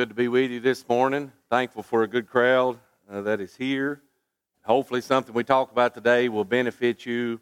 good 0.00 0.08
to 0.08 0.14
be 0.14 0.28
with 0.28 0.50
you 0.50 0.60
this 0.60 0.88
morning. 0.88 1.30
Thankful 1.50 1.82
for 1.82 2.04
a 2.04 2.08
good 2.08 2.26
crowd 2.26 2.78
uh, 3.12 3.20
that 3.20 3.38
is 3.38 3.54
here. 3.54 4.00
Hopefully, 4.62 5.02
something 5.02 5.34
we 5.34 5.44
talk 5.44 5.70
about 5.72 5.92
today 5.92 6.30
will 6.30 6.46
benefit 6.46 7.04
you 7.04 7.38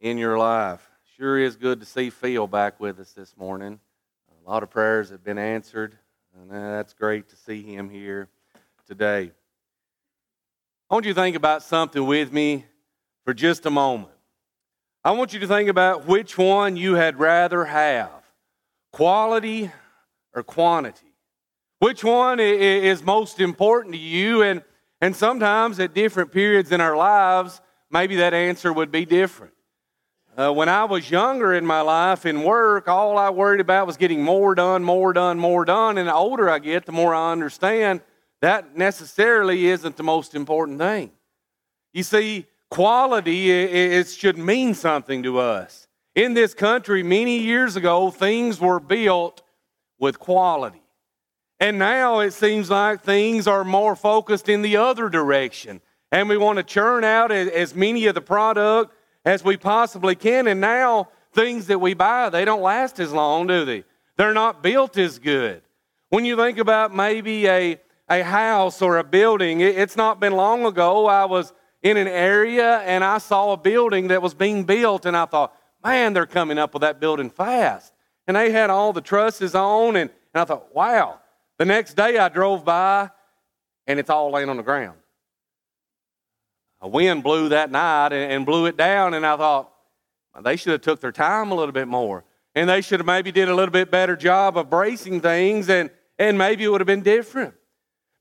in 0.00 0.18
your 0.18 0.36
life. 0.36 0.90
Sure 1.16 1.38
is 1.38 1.54
good 1.54 1.78
to 1.78 1.86
see 1.86 2.10
Phil 2.10 2.48
back 2.48 2.80
with 2.80 2.98
us 2.98 3.12
this 3.12 3.36
morning. 3.36 3.78
A 4.44 4.50
lot 4.50 4.64
of 4.64 4.70
prayers 4.70 5.10
have 5.10 5.22
been 5.22 5.38
answered, 5.38 5.96
and 6.34 6.50
uh, 6.50 6.72
that's 6.72 6.94
great 6.94 7.28
to 7.28 7.36
see 7.36 7.62
him 7.62 7.88
here 7.88 8.28
today. 8.88 9.30
I 10.90 10.94
want 10.94 11.06
you 11.06 11.14
to 11.14 11.20
think 11.20 11.36
about 11.36 11.62
something 11.62 12.04
with 12.04 12.32
me 12.32 12.64
for 13.24 13.32
just 13.32 13.66
a 13.66 13.70
moment. 13.70 14.10
I 15.04 15.12
want 15.12 15.32
you 15.32 15.38
to 15.38 15.46
think 15.46 15.68
about 15.68 16.08
which 16.08 16.36
one 16.36 16.76
you 16.76 16.94
had 16.94 17.20
rather 17.20 17.66
have 17.66 18.10
quality 18.90 19.70
or 20.34 20.42
quantity. 20.42 21.07
Which 21.78 22.02
one 22.02 22.40
is 22.40 23.02
most 23.02 23.40
important 23.40 23.94
to 23.94 24.00
you? 24.00 24.42
And, 24.42 24.62
and 25.00 25.14
sometimes 25.14 25.78
at 25.78 25.94
different 25.94 26.32
periods 26.32 26.72
in 26.72 26.80
our 26.80 26.96
lives, 26.96 27.60
maybe 27.90 28.16
that 28.16 28.34
answer 28.34 28.72
would 28.72 28.90
be 28.90 29.04
different. 29.04 29.52
Uh, 30.36 30.52
when 30.52 30.68
I 30.68 30.84
was 30.84 31.10
younger 31.10 31.54
in 31.54 31.66
my 31.66 31.80
life 31.80 32.24
in 32.24 32.42
work, 32.42 32.86
all 32.86 33.18
I 33.18 33.30
worried 33.30 33.60
about 33.60 33.88
was 33.88 33.96
getting 33.96 34.22
more 34.22 34.54
done, 34.54 34.84
more 34.84 35.12
done, 35.12 35.38
more 35.38 35.64
done. 35.64 35.98
And 35.98 36.08
the 36.08 36.14
older 36.14 36.48
I 36.48 36.60
get, 36.60 36.86
the 36.86 36.92
more 36.92 37.14
I 37.14 37.32
understand 37.32 38.00
that 38.40 38.76
necessarily 38.76 39.66
isn't 39.66 39.96
the 39.96 40.04
most 40.04 40.34
important 40.34 40.78
thing. 40.78 41.10
You 41.92 42.04
see, 42.04 42.46
quality 42.70 43.50
it 43.50 44.06
should 44.08 44.38
mean 44.38 44.74
something 44.74 45.24
to 45.24 45.38
us. 45.38 45.88
In 46.14 46.34
this 46.34 46.54
country, 46.54 47.02
many 47.02 47.38
years 47.38 47.74
ago, 47.74 48.10
things 48.10 48.60
were 48.60 48.78
built 48.78 49.42
with 49.98 50.20
quality. 50.20 50.82
And 51.60 51.78
now 51.78 52.20
it 52.20 52.32
seems 52.32 52.70
like 52.70 53.02
things 53.02 53.46
are 53.46 53.64
more 53.64 53.96
focused 53.96 54.48
in 54.48 54.62
the 54.62 54.76
other 54.76 55.08
direction. 55.08 55.80
And 56.12 56.28
we 56.28 56.36
want 56.36 56.58
to 56.58 56.62
churn 56.62 57.04
out 57.04 57.32
as 57.32 57.74
many 57.74 58.06
of 58.06 58.14
the 58.14 58.20
product 58.20 58.94
as 59.24 59.44
we 59.44 59.56
possibly 59.56 60.14
can. 60.14 60.46
And 60.46 60.60
now 60.60 61.08
things 61.32 61.66
that 61.66 61.80
we 61.80 61.94
buy, 61.94 62.30
they 62.30 62.44
don't 62.44 62.62
last 62.62 63.00
as 63.00 63.12
long, 63.12 63.46
do 63.46 63.64
they? 63.64 63.84
They're 64.16 64.34
not 64.34 64.62
built 64.62 64.96
as 64.96 65.18
good. 65.18 65.62
When 66.10 66.24
you 66.24 66.36
think 66.36 66.58
about 66.58 66.94
maybe 66.94 67.46
a, 67.46 67.80
a 68.08 68.22
house 68.22 68.80
or 68.80 68.98
a 68.98 69.04
building, 69.04 69.60
it, 69.60 69.76
it's 69.76 69.96
not 69.96 70.20
been 70.20 70.32
long 70.32 70.64
ago 70.64 71.06
I 71.06 71.26
was 71.26 71.52
in 71.82 71.96
an 71.96 72.08
area 72.08 72.78
and 72.80 73.04
I 73.04 73.18
saw 73.18 73.52
a 73.52 73.56
building 73.56 74.08
that 74.08 74.22
was 74.22 74.34
being 74.34 74.64
built 74.64 75.06
and 75.06 75.16
I 75.16 75.26
thought, 75.26 75.54
man, 75.84 76.12
they're 76.12 76.26
coming 76.26 76.58
up 76.58 76.72
with 76.72 76.80
that 76.80 77.00
building 77.00 77.30
fast. 77.30 77.92
And 78.26 78.36
they 78.36 78.50
had 78.50 78.70
all 78.70 78.92
the 78.92 79.00
trusses 79.00 79.54
on 79.54 79.96
and, 79.96 80.10
and 80.34 80.40
I 80.40 80.44
thought, 80.44 80.74
wow, 80.74 81.20
the 81.58 81.64
next 81.64 81.94
day 81.94 82.18
I 82.18 82.28
drove 82.28 82.64
by 82.64 83.10
and 83.86 83.98
it's 83.98 84.10
all 84.10 84.30
laying 84.30 84.48
on 84.48 84.56
the 84.56 84.62
ground. 84.62 84.98
A 86.80 86.88
wind 86.88 87.24
blew 87.24 87.48
that 87.48 87.70
night 87.70 88.12
and 88.12 88.46
blew 88.46 88.66
it 88.66 88.76
down, 88.76 89.14
and 89.14 89.26
I 89.26 89.36
thought 89.36 89.72
they 90.42 90.56
should 90.56 90.72
have 90.72 90.82
took 90.82 91.00
their 91.00 91.10
time 91.10 91.50
a 91.50 91.54
little 91.54 91.72
bit 91.72 91.88
more. 91.88 92.24
And 92.54 92.68
they 92.68 92.80
should 92.80 93.00
have 93.00 93.06
maybe 93.06 93.32
did 93.32 93.48
a 93.48 93.54
little 93.54 93.72
bit 93.72 93.90
better 93.90 94.14
job 94.14 94.56
of 94.56 94.70
bracing 94.70 95.20
things, 95.20 95.68
and, 95.68 95.90
and 96.18 96.38
maybe 96.38 96.64
it 96.64 96.68
would 96.68 96.80
have 96.80 96.86
been 96.86 97.02
different. 97.02 97.54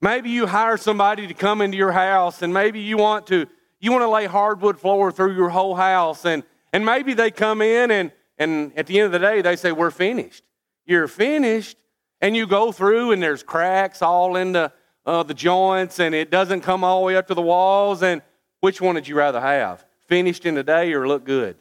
Maybe 0.02 0.30
you 0.30 0.48
hire 0.48 0.78
somebody 0.78 1.28
to 1.28 1.34
come 1.34 1.62
into 1.62 1.78
your 1.78 1.92
house, 1.92 2.42
and 2.42 2.54
maybe 2.54 2.80
you 2.80 2.98
want 2.98 3.28
to 3.28 3.48
you 3.80 3.92
want 3.92 4.02
to 4.02 4.10
lay 4.10 4.26
hardwood 4.26 4.80
floor 4.80 5.12
through 5.12 5.36
your 5.36 5.50
whole 5.50 5.76
house, 5.76 6.26
and, 6.26 6.44
and 6.74 6.86
maybe 6.86 7.14
they 7.14 7.30
come 7.30 7.62
in 7.62 7.92
and, 7.92 8.12
and 8.38 8.76
at 8.76 8.88
the 8.88 9.00
end 9.00 9.06
of 9.08 9.12
the 9.12 9.20
day 9.20 9.42
they 9.42 9.56
say, 9.56 9.72
We're 9.72 9.92
finished. 9.92 10.44
You're 10.86 11.08
finished, 11.08 11.78
and 12.22 12.36
you 12.36 12.48
go 12.48 12.72
through, 12.72 13.12
and 13.12 13.22
there's 13.22 13.44
cracks 13.44 14.02
all 14.02 14.36
in 14.36 14.52
the, 14.54 14.72
uh, 15.06 15.24
the 15.24 15.34
joints, 15.34 16.00
and 16.00 16.16
it 16.16 16.32
doesn't 16.32 16.62
come 16.62 16.84
all 16.84 17.02
the 17.02 17.06
way 17.06 17.16
up 17.16 17.28
to 17.28 17.34
the 17.34 17.42
walls. 17.42 18.04
And 18.04 18.22
which 18.60 18.82
one 18.82 18.96
would 18.96 19.08
you 19.08 19.16
rather 19.16 19.40
have? 19.40 19.86
Finished 20.08 20.46
in 20.46 20.58
a 20.58 20.64
day 20.64 20.94
or 20.94 21.08
look 21.08 21.26
good? 21.26 21.58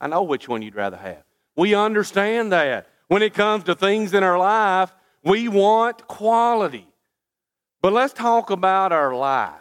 I 0.00 0.06
know 0.08 0.22
which 0.22 0.48
one 0.48 0.62
you'd 0.62 0.74
rather 0.74 0.96
have. 0.96 1.24
We 1.56 1.74
understand 1.74 2.52
that. 2.52 2.88
When 3.08 3.22
it 3.22 3.34
comes 3.34 3.64
to 3.64 3.74
things 3.74 4.14
in 4.14 4.22
our 4.22 4.38
life, 4.38 4.92
we 5.22 5.48
want 5.48 6.06
quality. 6.06 6.86
But 7.80 7.92
let's 7.92 8.12
talk 8.12 8.50
about 8.50 8.92
our 8.92 9.14
life. 9.14 9.52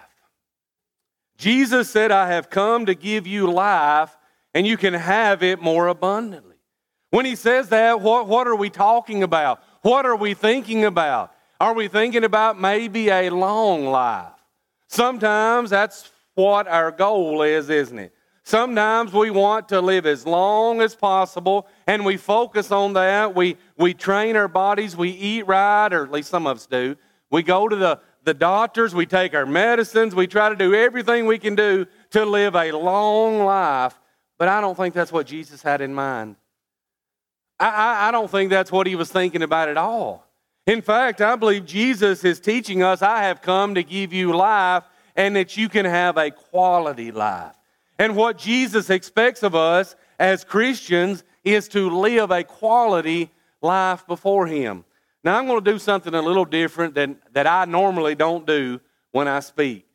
Jesus 1.38 1.90
said, 1.90 2.12
I 2.12 2.28
have 2.32 2.50
come 2.50 2.86
to 2.86 2.96
give 2.96 3.28
you 3.28 3.52
life, 3.52 4.16
and 4.54 4.66
you 4.66 4.78
can 4.78 4.94
have 4.94 5.44
it 5.44 5.62
more 5.62 5.88
abundantly. 5.88 6.56
When 7.12 7.26
he 7.26 7.36
says 7.36 7.70
that, 7.70 8.02
what, 8.02 8.28
what 8.28 8.48
are 8.48 8.56
we 8.56 8.70
talking 8.70 9.24
about? 9.24 9.62
What 9.86 10.08
are 10.08 10.16
we 10.16 10.34
thinking 10.34 10.84
about? 10.84 11.32
Are 11.60 11.76
we 11.76 11.88
thinking 11.88 12.24
about 12.24 12.60
maybe 12.60 13.10
a 13.10 13.30
long 13.30 13.86
life? 13.86 14.34
Sometimes 14.88 15.70
that's 15.70 16.10
what 16.34 16.68
our 16.68 16.90
goal 16.90 17.44
is, 17.44 17.70
isn't 17.70 18.00
it? 18.00 18.12
Sometimes 18.44 19.14
we 19.14 19.30
want 19.30 19.70
to 19.70 19.82
live 19.82 20.08
as 20.08 20.26
long 20.26 20.82
as 20.82 20.96
possible 20.96 21.68
and 21.86 22.04
we 22.04 22.18
focus 22.18 22.72
on 22.72 22.94
that. 22.94 23.36
We, 23.36 23.58
we 23.78 23.94
train 23.94 24.36
our 24.36 24.48
bodies, 24.48 24.98
we 24.98 25.12
eat 25.12 25.46
right, 25.46 25.94
or 25.94 26.04
at 26.04 26.12
least 26.12 26.32
some 26.32 26.48
of 26.48 26.58
us 26.58 26.66
do. 26.66 26.96
We 27.30 27.44
go 27.44 27.68
to 27.68 27.76
the, 27.76 28.00
the 28.24 28.34
doctors, 28.34 28.96
we 28.96 29.06
take 29.06 29.36
our 29.36 29.46
medicines, 29.46 30.16
we 30.16 30.26
try 30.26 30.50
to 30.50 30.56
do 30.56 30.74
everything 30.74 31.28
we 31.28 31.38
can 31.38 31.54
do 31.54 31.86
to 32.10 32.26
live 32.26 32.56
a 32.56 32.72
long 32.72 33.46
life. 33.46 33.94
But 34.40 34.48
I 34.48 34.62
don't 34.62 34.76
think 34.76 34.96
that's 34.96 35.12
what 35.12 35.28
Jesus 35.28 35.62
had 35.62 35.80
in 35.82 35.94
mind. 35.94 36.38
I, 37.60 38.10
I, 38.10 38.12
don't 38.12 38.30
think 38.30 38.50
that's 38.50 38.72
what 38.72 38.86
he 38.86 38.96
was 38.96 39.12
thinking 39.12 39.42
about 39.42 39.70
at 39.70 39.78
all. 39.78 40.28
In 40.68 40.82
fact, 40.82 41.22
I 41.22 41.36
believe 41.36 41.66
Jesus 41.66 42.24
is 42.24 42.40
teaching 42.40 42.84
us, 42.84 43.02
I 43.02 43.24
have 43.24 43.42
come 43.42 43.76
to 43.76 43.84
give 43.84 44.12
you 44.12 44.36
life 44.36 44.84
and 45.16 45.36
that 45.36 45.56
you 45.56 45.70
can 45.70 45.86
have 45.86 46.18
a 46.18 46.32
quality 46.32 47.12
life. 47.12 47.56
And 47.98 48.16
what 48.16 48.38
Jesus 48.38 48.90
expects 48.90 49.44
of 49.44 49.56
us 49.56 49.96
as 50.20 50.44
Christians 50.44 51.24
is 51.44 51.68
to 51.70 51.90
live 51.90 52.32
a 52.32 52.44
quality 52.44 53.32
life 53.62 54.06
before 54.08 54.48
Him. 54.48 54.84
Now, 55.24 55.38
I'm 55.38 55.48
going 55.48 55.64
to 55.64 55.72
do 55.72 55.80
something 55.80 56.14
a 56.14 56.22
little 56.22 56.46
different 56.46 56.94
than 56.94 57.18
that 57.34 57.48
I 57.48 57.66
normally 57.66 58.16
don't 58.16 58.46
do 58.46 58.82
when 59.12 59.28
I 59.28 59.40
speak. 59.40 59.86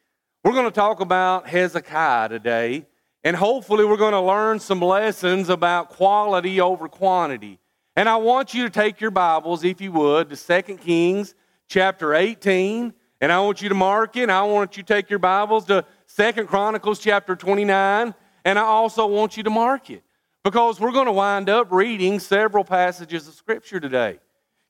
We're 0.42 0.52
going 0.52 0.64
to 0.64 0.70
talk 0.70 1.00
about 1.00 1.46
Hezekiah 1.46 2.30
today. 2.30 2.86
And 3.22 3.36
hopefully, 3.36 3.84
we're 3.84 3.96
going 3.96 4.12
to 4.12 4.20
learn 4.20 4.60
some 4.60 4.80
lessons 4.80 5.48
about 5.48 5.90
quality 5.90 6.60
over 6.60 6.88
quantity. 6.88 7.58
And 7.96 8.08
I 8.08 8.16
want 8.16 8.54
you 8.54 8.64
to 8.64 8.70
take 8.70 9.00
your 9.00 9.10
Bibles, 9.10 9.62
if 9.62 9.80
you 9.80 9.92
would, 9.92 10.30
to 10.30 10.62
2 10.62 10.76
Kings 10.78 11.34
chapter 11.68 12.14
18. 12.14 12.94
And 13.20 13.30
I 13.30 13.40
want 13.40 13.60
you 13.60 13.68
to 13.68 13.74
mark 13.74 14.16
it. 14.16 14.22
And 14.22 14.32
I 14.32 14.42
want 14.44 14.76
you 14.76 14.82
to 14.82 14.94
take 14.94 15.10
your 15.10 15.18
Bibles 15.18 15.66
to 15.66 15.84
2 16.16 16.44
Chronicles 16.46 16.98
chapter 16.98 17.36
29. 17.36 18.14
And 18.44 18.58
I 18.58 18.62
also 18.62 19.06
want 19.06 19.36
you 19.36 19.42
to 19.42 19.50
mark 19.50 19.90
it 19.90 20.02
because 20.42 20.80
we're 20.80 20.92
going 20.92 21.06
to 21.06 21.12
wind 21.12 21.50
up 21.50 21.70
reading 21.70 22.18
several 22.18 22.64
passages 22.64 23.28
of 23.28 23.34
Scripture 23.34 23.80
today. 23.80 24.18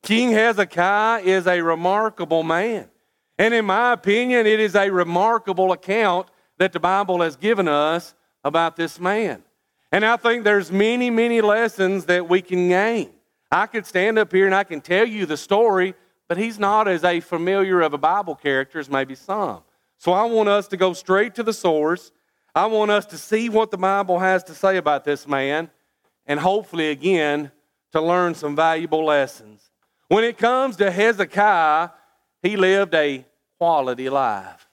King 0.02 0.32
Hezekiah 0.32 1.22
is 1.22 1.46
a 1.46 1.60
remarkable 1.60 2.42
man. 2.42 2.88
And 3.38 3.54
in 3.54 3.64
my 3.64 3.92
opinion, 3.92 4.46
it 4.46 4.60
is 4.60 4.74
a 4.74 4.90
remarkable 4.90 5.72
account 5.72 6.28
that 6.58 6.72
the 6.72 6.80
Bible 6.80 7.20
has 7.20 7.36
given 7.36 7.68
us 7.68 8.14
about 8.44 8.76
this 8.76 8.98
man. 9.00 9.42
And 9.92 10.04
I 10.04 10.16
think 10.16 10.44
there's 10.44 10.70
many, 10.70 11.10
many 11.10 11.40
lessons 11.40 12.04
that 12.06 12.28
we 12.28 12.42
can 12.42 12.68
gain. 12.68 13.10
I 13.50 13.66
could 13.66 13.86
stand 13.86 14.18
up 14.18 14.32
here 14.32 14.46
and 14.46 14.54
I 14.54 14.64
can 14.64 14.80
tell 14.80 15.06
you 15.06 15.26
the 15.26 15.36
story, 15.36 15.94
but 16.28 16.38
he's 16.38 16.58
not 16.58 16.86
as 16.86 17.02
a 17.02 17.20
familiar 17.20 17.80
of 17.80 17.92
a 17.92 17.98
Bible 17.98 18.36
character 18.36 18.78
as 18.78 18.88
maybe 18.88 19.16
some. 19.16 19.62
So 19.98 20.12
I 20.12 20.24
want 20.24 20.48
us 20.48 20.68
to 20.68 20.76
go 20.76 20.92
straight 20.92 21.34
to 21.34 21.42
the 21.42 21.52
source. 21.52 22.12
I 22.54 22.66
want 22.66 22.90
us 22.90 23.06
to 23.06 23.18
see 23.18 23.48
what 23.48 23.70
the 23.70 23.76
Bible 23.76 24.18
has 24.18 24.44
to 24.44 24.54
say 24.54 24.76
about 24.76 25.04
this 25.04 25.26
man, 25.26 25.70
and 26.26 26.40
hopefully, 26.40 26.90
again, 26.90 27.50
to 27.92 28.00
learn 28.00 28.34
some 28.34 28.54
valuable 28.56 29.04
lessons. 29.04 29.70
When 30.08 30.24
it 30.24 30.38
comes 30.38 30.76
to 30.76 30.90
Hezekiah, 30.90 31.90
he 32.42 32.56
lived 32.56 32.94
a 32.94 33.24
quality 33.58 34.08
life. 34.08 34.69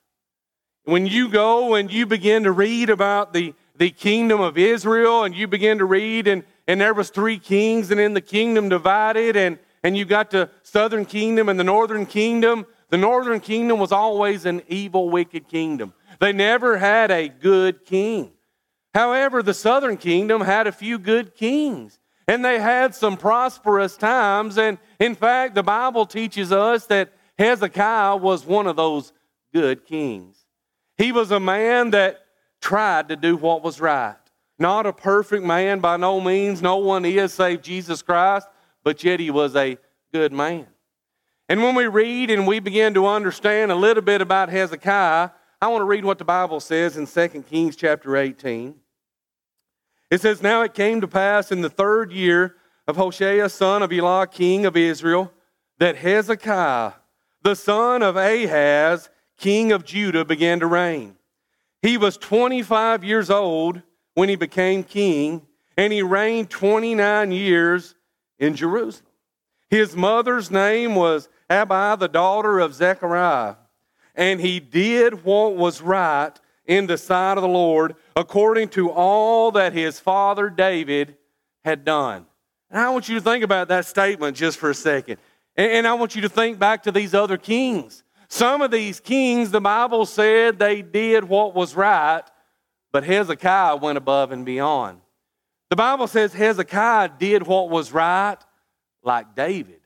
When 0.88 1.06
you 1.06 1.28
go 1.28 1.75
and 1.75 1.92
you 1.92 2.06
begin 2.06 2.45
to 2.45 2.54
read 2.54 2.89
about 2.89 3.34
the, 3.34 3.54
the 3.75 3.89
kingdom 3.89 4.39
of 4.39 4.57
Israel 4.57 5.25
and 5.25 5.36
you 5.36 5.45
begin 5.45 5.80
to 5.80 5.86
read 5.86 6.30
and, 6.30 6.45
and 6.66 6.80
there 6.80 6.94
was 6.94 7.10
three 7.10 7.39
kings 7.39 7.92
and 7.92 8.00
in 8.00 8.13
the 8.13 8.22
kingdom 8.22 8.69
divided 8.69 9.36
and, 9.36 9.60
and 9.84 9.98
you 9.98 10.06
got 10.06 10.31
the 10.31 10.50
southern 10.63 11.04
kingdom 11.04 11.50
and 11.50 11.60
the 11.60 11.63
northern 11.66 12.06
kingdom, 12.06 12.66
the 12.88 12.98
northern 12.98 13.42
kingdom 13.42 13.80
was 13.80 13.92
always 13.92 14.45
an 14.45 14.62
evil, 14.69 15.10
wicked 15.10 15.50
kingdom. 15.50 15.94
They 16.22 16.31
never 16.31 16.78
had 16.78 17.12
a 17.12 17.28
good 17.28 17.84
king. 17.84 18.31
However, 18.94 19.44
the 19.44 19.54
southern 19.54 19.98
kingdom 19.98 20.39
had 20.39 20.68
a 20.68 20.72
few 20.72 20.98
good 20.98 21.36
kings 21.36 22.00
and 22.30 22.45
they 22.45 22.62
had 22.62 22.95
some 22.95 23.18
prosperous 23.18 23.98
times. 23.98 24.57
And 24.57 24.78
in 25.01 25.16
fact, 25.16 25.54
the 25.54 25.63
Bible 25.63 26.06
teaches 26.06 26.54
us 26.54 26.86
that 26.86 27.12
Hezekiah 27.38 28.16
was 28.16 28.45
one 28.45 28.68
of 28.68 28.78
those 28.78 29.12
good 29.54 29.86
kings. 29.86 30.37
He 30.98 31.12
was 31.12 31.32
a 31.32 31.40
man 31.40 31.92
that 31.92 32.26
tried 32.62 33.10
to 33.10 33.16
do 33.16 33.38
what 33.38 33.64
was 33.64 33.80
right. 33.80 34.16
Not 34.60 34.86
a 34.86 34.94
perfect 34.94 35.44
man 35.44 35.80
by 35.80 35.98
no 35.98 36.20
means. 36.20 36.62
No 36.62 36.78
one 36.78 37.06
is 37.06 37.34
save 37.34 37.62
Jesus 37.62 38.02
Christ, 38.02 38.48
but 38.84 39.04
yet 39.04 39.20
he 39.20 39.30
was 39.30 39.56
a 39.56 39.78
good 40.12 40.34
man. 40.34 40.68
And 41.50 41.62
when 41.62 41.76
we 41.76 41.88
read 41.88 42.32
and 42.32 42.48
we 42.48 42.60
begin 42.60 42.94
to 42.96 43.08
understand 43.08 43.72
a 43.72 43.76
little 43.76 44.04
bit 44.04 44.22
about 44.22 44.50
Hezekiah, 44.50 45.30
I 45.62 45.68
want 45.68 45.82
to 45.82 45.86
read 45.86 46.04
what 46.04 46.18
the 46.18 46.26
Bible 46.26 46.60
says 46.60 46.98
in 46.98 47.08
2 47.08 47.44
Kings 47.44 47.76
chapter 47.76 48.18
18. 48.18 48.76
It 50.10 50.22
says, 50.22 50.42
Now 50.42 50.62
it 50.62 50.74
came 50.74 51.02
to 51.02 51.08
pass 51.08 51.52
in 51.52 51.62
the 51.62 51.70
third 51.70 52.12
year 52.12 52.56
of 52.88 52.96
Hoshea, 52.96 53.48
son 53.50 53.84
of 53.84 53.92
Elah, 53.92 54.28
king 54.28 54.66
of 54.66 54.76
Israel, 54.76 55.32
that 55.80 55.98
Hezekiah, 55.98 56.94
the 57.44 57.56
son 57.56 58.02
of 58.02 58.16
Ahaz, 58.16 59.10
king 59.38 59.72
of 59.72 59.86
Judah, 59.86 60.25
began 60.25 60.60
to 60.60 60.68
reign. 60.68 61.16
He 61.81 61.98
was 61.98 62.18
25 62.18 63.04
years 63.04 63.30
old 63.30 63.81
when 64.13 64.30
he 64.30 64.36
became 64.36 64.84
king, 64.84 65.45
and 65.78 65.94
he 65.94 66.01
reigned 66.01 66.50
29 66.50 67.31
years 67.31 67.95
in 68.39 68.56
Jerusalem. 68.56 69.06
His 69.69 69.95
mother's 69.95 70.50
name 70.50 70.95
was 70.95 71.30
Abi, 71.50 72.00
the 72.00 72.10
daughter 72.12 72.60
of 72.60 72.74
Zechariah, 72.74 73.56
and 74.16 74.42
he 74.42 74.60
did 74.60 75.24
what 75.24 75.56
was 75.56 75.81
right 75.81 76.31
in 76.66 76.88
the 76.88 76.98
sight 76.98 77.38
of 77.38 77.42
the 77.42 77.48
Lord 77.48 77.95
according 78.16 78.69
to 78.69 78.89
all 78.89 79.51
that 79.51 79.74
his 79.74 80.00
father 80.00 80.50
David 80.50 81.16
had 81.63 81.86
done. 81.86 82.25
And 82.69 82.80
I 82.80 82.89
want 82.89 83.07
you 83.07 83.16
to 83.16 83.22
think 83.22 83.44
about 83.44 83.69
that 83.69 83.86
statement 83.86 84.36
just 84.36 84.57
for 84.57 84.69
a 84.69 84.75
second. 84.75 85.18
And 85.56 85.88
I 85.88 85.94
want 85.94 86.16
you 86.16 86.22
to 86.22 86.30
think 86.30 86.60
back 86.60 86.84
to 86.84 86.92
these 86.92 87.13
other 87.13 87.38
kings. 87.38 88.04
Some 88.29 88.62
of 88.62 88.71
these 88.71 89.00
kings, 89.00 89.51
the 89.51 89.62
Bible 89.62 90.06
said 90.06 90.59
they 90.59 90.81
did 90.81 91.24
what 91.24 91.56
was 91.56 91.75
right, 91.75 92.24
but 92.91 93.03
Hezekiah 93.03 93.77
went 93.77 93.97
above 93.97 94.31
and 94.31 94.45
beyond. 94.45 95.01
The 95.69 95.75
Bible 95.75 96.07
says 96.07 96.33
Hezekiah 96.33 97.12
did 97.19 97.45
what 97.45 97.69
was 97.69 97.91
right 97.91 98.38
like 99.03 99.35
David 99.35 99.79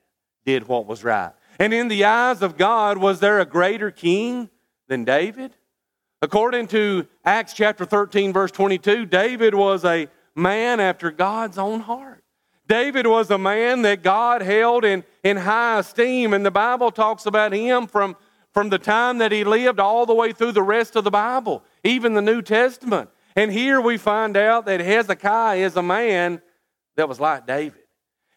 did 0.45 0.67
what 0.67 0.87
was 0.87 1.03
right. 1.03 1.31
And 1.59 1.73
in 1.73 1.87
the 1.87 2.05
eyes 2.05 2.41
of 2.41 2.57
God, 2.57 2.97
was 2.97 3.19
there 3.19 3.39
a 3.39 3.45
greater 3.45 3.91
king 3.91 4.49
than 4.87 5.05
David? 5.05 5.55
According 6.21 6.67
to 6.67 7.07
Acts 7.23 7.53
chapter 7.53 7.85
13, 7.85 8.33
verse 8.33 8.51
22, 8.51 9.05
David 9.05 9.55
was 9.55 9.85
a 9.85 10.07
man 10.35 10.79
after 10.79 11.11
God's 11.11 11.57
own 11.57 11.81
heart. 11.81 12.23
David 12.67 13.05
was 13.05 13.29
a 13.29 13.37
man 13.37 13.81
that 13.81 14.01
God 14.01 14.41
held 14.41 14.85
in, 14.85 15.03
in 15.23 15.37
high 15.37 15.79
esteem, 15.79 16.33
and 16.33 16.45
the 16.45 16.51
Bible 16.51 16.91
talks 16.91 17.25
about 17.25 17.53
him 17.53 17.85
from, 17.85 18.15
from 18.53 18.69
the 18.69 18.79
time 18.79 19.19
that 19.19 19.31
he 19.31 19.43
lived 19.43 19.79
all 19.79 20.05
the 20.05 20.13
way 20.13 20.31
through 20.31 20.51
the 20.51 20.63
rest 20.63 20.95
of 20.95 21.03
the 21.03 21.11
Bible, 21.11 21.63
even 21.83 22.13
the 22.13 22.21
New 22.21 22.41
Testament. 22.41 23.09
And 23.35 23.51
here 23.51 23.79
we 23.79 23.97
find 23.97 24.35
out 24.35 24.65
that 24.65 24.81
Hezekiah 24.81 25.57
is 25.57 25.75
a 25.77 25.83
man 25.83 26.41
that 26.97 27.07
was 27.07 27.19
like 27.19 27.47
David. 27.47 27.79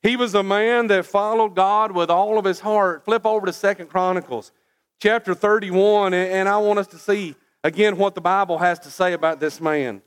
He 0.02 0.16
was 0.16 0.34
a 0.34 0.42
man 0.42 0.86
that 0.88 1.06
followed 1.06 1.56
God 1.56 1.92
with 1.92 2.10
all 2.10 2.38
of 2.38 2.44
his 2.44 2.60
heart. 2.60 3.04
Flip 3.04 3.24
over 3.26 3.46
to 3.46 3.52
Second 3.52 3.88
Chronicles 3.88 4.52
chapter 5.00 5.34
31, 5.34 6.14
and 6.14 6.48
I 6.48 6.58
want 6.58 6.78
us 6.78 6.86
to 6.88 6.98
see 6.98 7.34
again 7.64 7.96
what 7.96 8.14
the 8.14 8.20
Bible 8.20 8.58
has 8.58 8.78
to 8.80 8.90
say 8.90 9.14
about 9.14 9.40
this 9.40 9.60
man. 9.60 10.02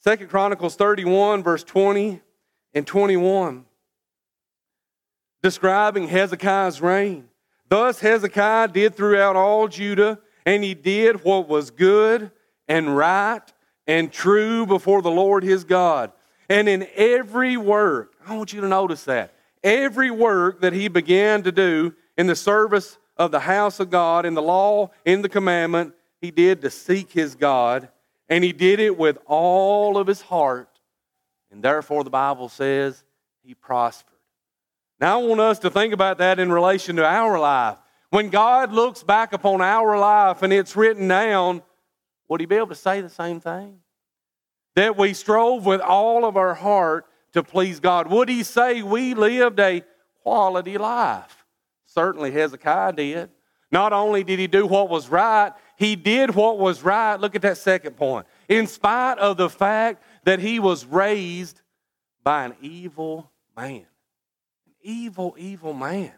Second 0.00 0.28
Chronicles 0.28 0.76
31, 0.76 1.42
verse 1.42 1.64
20 1.64 2.20
and 2.74 2.86
21, 2.86 3.64
describing 5.42 6.08
Hezekiah's 6.08 6.80
reign. 6.80 7.28
Thus 7.68 8.00
Hezekiah 8.00 8.68
did 8.68 8.94
throughout 8.94 9.36
all 9.36 9.68
Judah, 9.68 10.18
and 10.46 10.62
he 10.62 10.74
did 10.74 11.24
what 11.24 11.48
was 11.48 11.70
good 11.70 12.30
and 12.68 12.96
right 12.96 13.42
and 13.86 14.12
true 14.12 14.66
before 14.66 15.02
the 15.02 15.10
Lord 15.10 15.42
his 15.42 15.64
God. 15.64 16.12
And 16.48 16.68
in 16.68 16.86
every 16.94 17.56
work, 17.56 18.14
I 18.26 18.36
want 18.36 18.52
you 18.52 18.60
to 18.60 18.68
notice 18.68 19.04
that. 19.04 19.34
Every 19.62 20.10
work 20.10 20.60
that 20.60 20.72
he 20.72 20.88
began 20.88 21.42
to 21.44 21.52
do 21.52 21.94
in 22.18 22.26
the 22.26 22.36
service 22.36 22.98
of 23.16 23.30
the 23.30 23.40
house 23.40 23.80
of 23.80 23.90
God, 23.90 24.26
in 24.26 24.34
the 24.34 24.42
law, 24.42 24.90
in 25.04 25.22
the 25.22 25.28
commandment, 25.28 25.94
he 26.20 26.30
did 26.30 26.60
to 26.62 26.70
seek 26.70 27.12
his 27.12 27.34
God, 27.34 27.88
and 28.28 28.44
he 28.44 28.52
did 28.52 28.80
it 28.80 28.96
with 28.96 29.18
all 29.26 29.96
of 29.96 30.06
his 30.06 30.20
heart 30.20 30.68
and 31.54 31.62
therefore, 31.62 32.02
the 32.02 32.10
Bible 32.10 32.48
says 32.48 33.04
he 33.44 33.54
prospered. 33.54 34.13
Now, 35.00 35.20
I 35.20 35.24
want 35.24 35.40
us 35.40 35.58
to 35.60 35.70
think 35.70 35.92
about 35.92 36.18
that 36.18 36.38
in 36.38 36.52
relation 36.52 36.96
to 36.96 37.04
our 37.04 37.38
life. 37.38 37.78
When 38.10 38.30
God 38.30 38.72
looks 38.72 39.02
back 39.02 39.32
upon 39.32 39.60
our 39.60 39.98
life 39.98 40.42
and 40.42 40.52
it's 40.52 40.76
written 40.76 41.08
down, 41.08 41.62
would 42.28 42.40
he 42.40 42.46
be 42.46 42.56
able 42.56 42.68
to 42.68 42.74
say 42.74 43.00
the 43.00 43.08
same 43.08 43.40
thing? 43.40 43.80
That 44.76 44.96
we 44.96 45.14
strove 45.14 45.66
with 45.66 45.80
all 45.80 46.24
of 46.24 46.36
our 46.36 46.54
heart 46.54 47.06
to 47.32 47.42
please 47.42 47.80
God. 47.80 48.08
Would 48.10 48.28
he 48.28 48.42
say 48.44 48.82
we 48.82 49.14
lived 49.14 49.58
a 49.58 49.82
quality 50.22 50.78
life? 50.78 51.44
Certainly 51.86 52.30
Hezekiah 52.30 52.92
did. 52.92 53.30
Not 53.70 53.92
only 53.92 54.22
did 54.22 54.38
he 54.38 54.46
do 54.46 54.66
what 54.66 54.88
was 54.88 55.08
right, 55.08 55.52
he 55.76 55.96
did 55.96 56.34
what 56.36 56.58
was 56.58 56.82
right. 56.82 57.16
Look 57.16 57.34
at 57.34 57.42
that 57.42 57.58
second 57.58 57.96
point. 57.96 58.26
In 58.48 58.68
spite 58.68 59.18
of 59.18 59.36
the 59.36 59.50
fact 59.50 60.02
that 60.24 60.38
he 60.38 60.60
was 60.60 60.86
raised 60.86 61.60
by 62.22 62.44
an 62.44 62.54
evil 62.62 63.30
man. 63.56 63.86
Evil, 64.86 65.34
evil 65.38 65.72
man. 65.72 66.12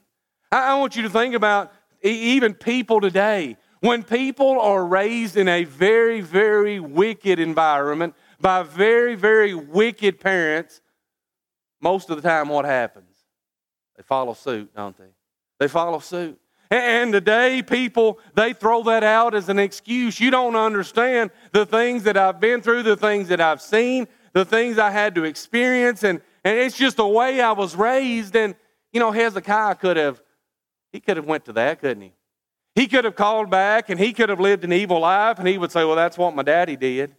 I, 0.50 0.74
want 0.74 0.96
you 0.96 1.02
to 1.02 1.08
think 1.08 1.36
about 1.36 1.72
even 2.02 2.52
people 2.52 3.00
today. 3.00 3.56
When 3.78 4.02
people 4.02 4.60
are 4.60 4.84
raised 4.84 5.36
in 5.36 5.46
a 5.46 5.62
very, 5.62 6.20
very 6.20 6.80
wicked 6.80 7.38
environment 7.38 8.16
by 8.40 8.64
very, 8.64 9.14
very 9.14 9.54
wicked 9.54 10.18
parents, 10.18 10.80
most 11.80 12.10
of 12.10 12.20
the 12.20 12.28
time 12.28 12.48
what 12.48 12.64
happens? 12.64 13.14
They 13.96 14.02
follow 14.02 14.34
suit, 14.34 14.74
don't 14.74 14.98
they? 14.98 15.14
They 15.60 15.68
follow 15.68 16.00
suit. 16.00 16.36
And 16.68 17.12
today, 17.12 17.62
people, 17.62 18.18
they 18.34 18.52
throw 18.52 18.82
that 18.84 19.04
out 19.04 19.34
as 19.36 19.48
an 19.48 19.60
excuse. 19.60 20.18
You 20.18 20.32
don't 20.32 20.56
understand 20.56 21.30
the 21.52 21.64
things 21.64 22.02
that 22.02 22.16
I've 22.16 22.40
been 22.40 22.62
through, 22.62 22.82
the 22.82 22.96
things 22.96 23.28
that 23.28 23.40
I've 23.40 23.62
seen, 23.62 24.08
the 24.32 24.44
things 24.44 24.76
I 24.76 24.90
had 24.90 25.14
to 25.14 25.22
experience, 25.22 26.02
and, 26.02 26.20
and 26.46 26.60
it's 26.60 26.76
just 26.76 26.96
the 26.96 27.06
way 27.06 27.40
I 27.40 27.50
was 27.50 27.74
raised. 27.74 28.36
And, 28.36 28.54
you 28.92 29.00
know, 29.00 29.10
Hezekiah 29.10 29.74
could 29.74 29.96
have, 29.96 30.22
he 30.92 31.00
could 31.00 31.16
have 31.16 31.26
went 31.26 31.44
to 31.46 31.52
that, 31.54 31.80
couldn't 31.80 32.04
he? 32.04 32.12
He 32.76 32.86
could 32.86 33.04
have 33.04 33.16
called 33.16 33.50
back 33.50 33.90
and 33.90 33.98
he 33.98 34.12
could 34.12 34.28
have 34.28 34.38
lived 34.38 34.62
an 34.62 34.72
evil 34.72 35.00
life, 35.00 35.40
and 35.40 35.48
he 35.48 35.58
would 35.58 35.72
say, 35.72 35.84
well, 35.84 35.96
that's 35.96 36.16
what 36.16 36.36
my 36.36 36.44
daddy 36.44 36.76
did. 36.76 37.16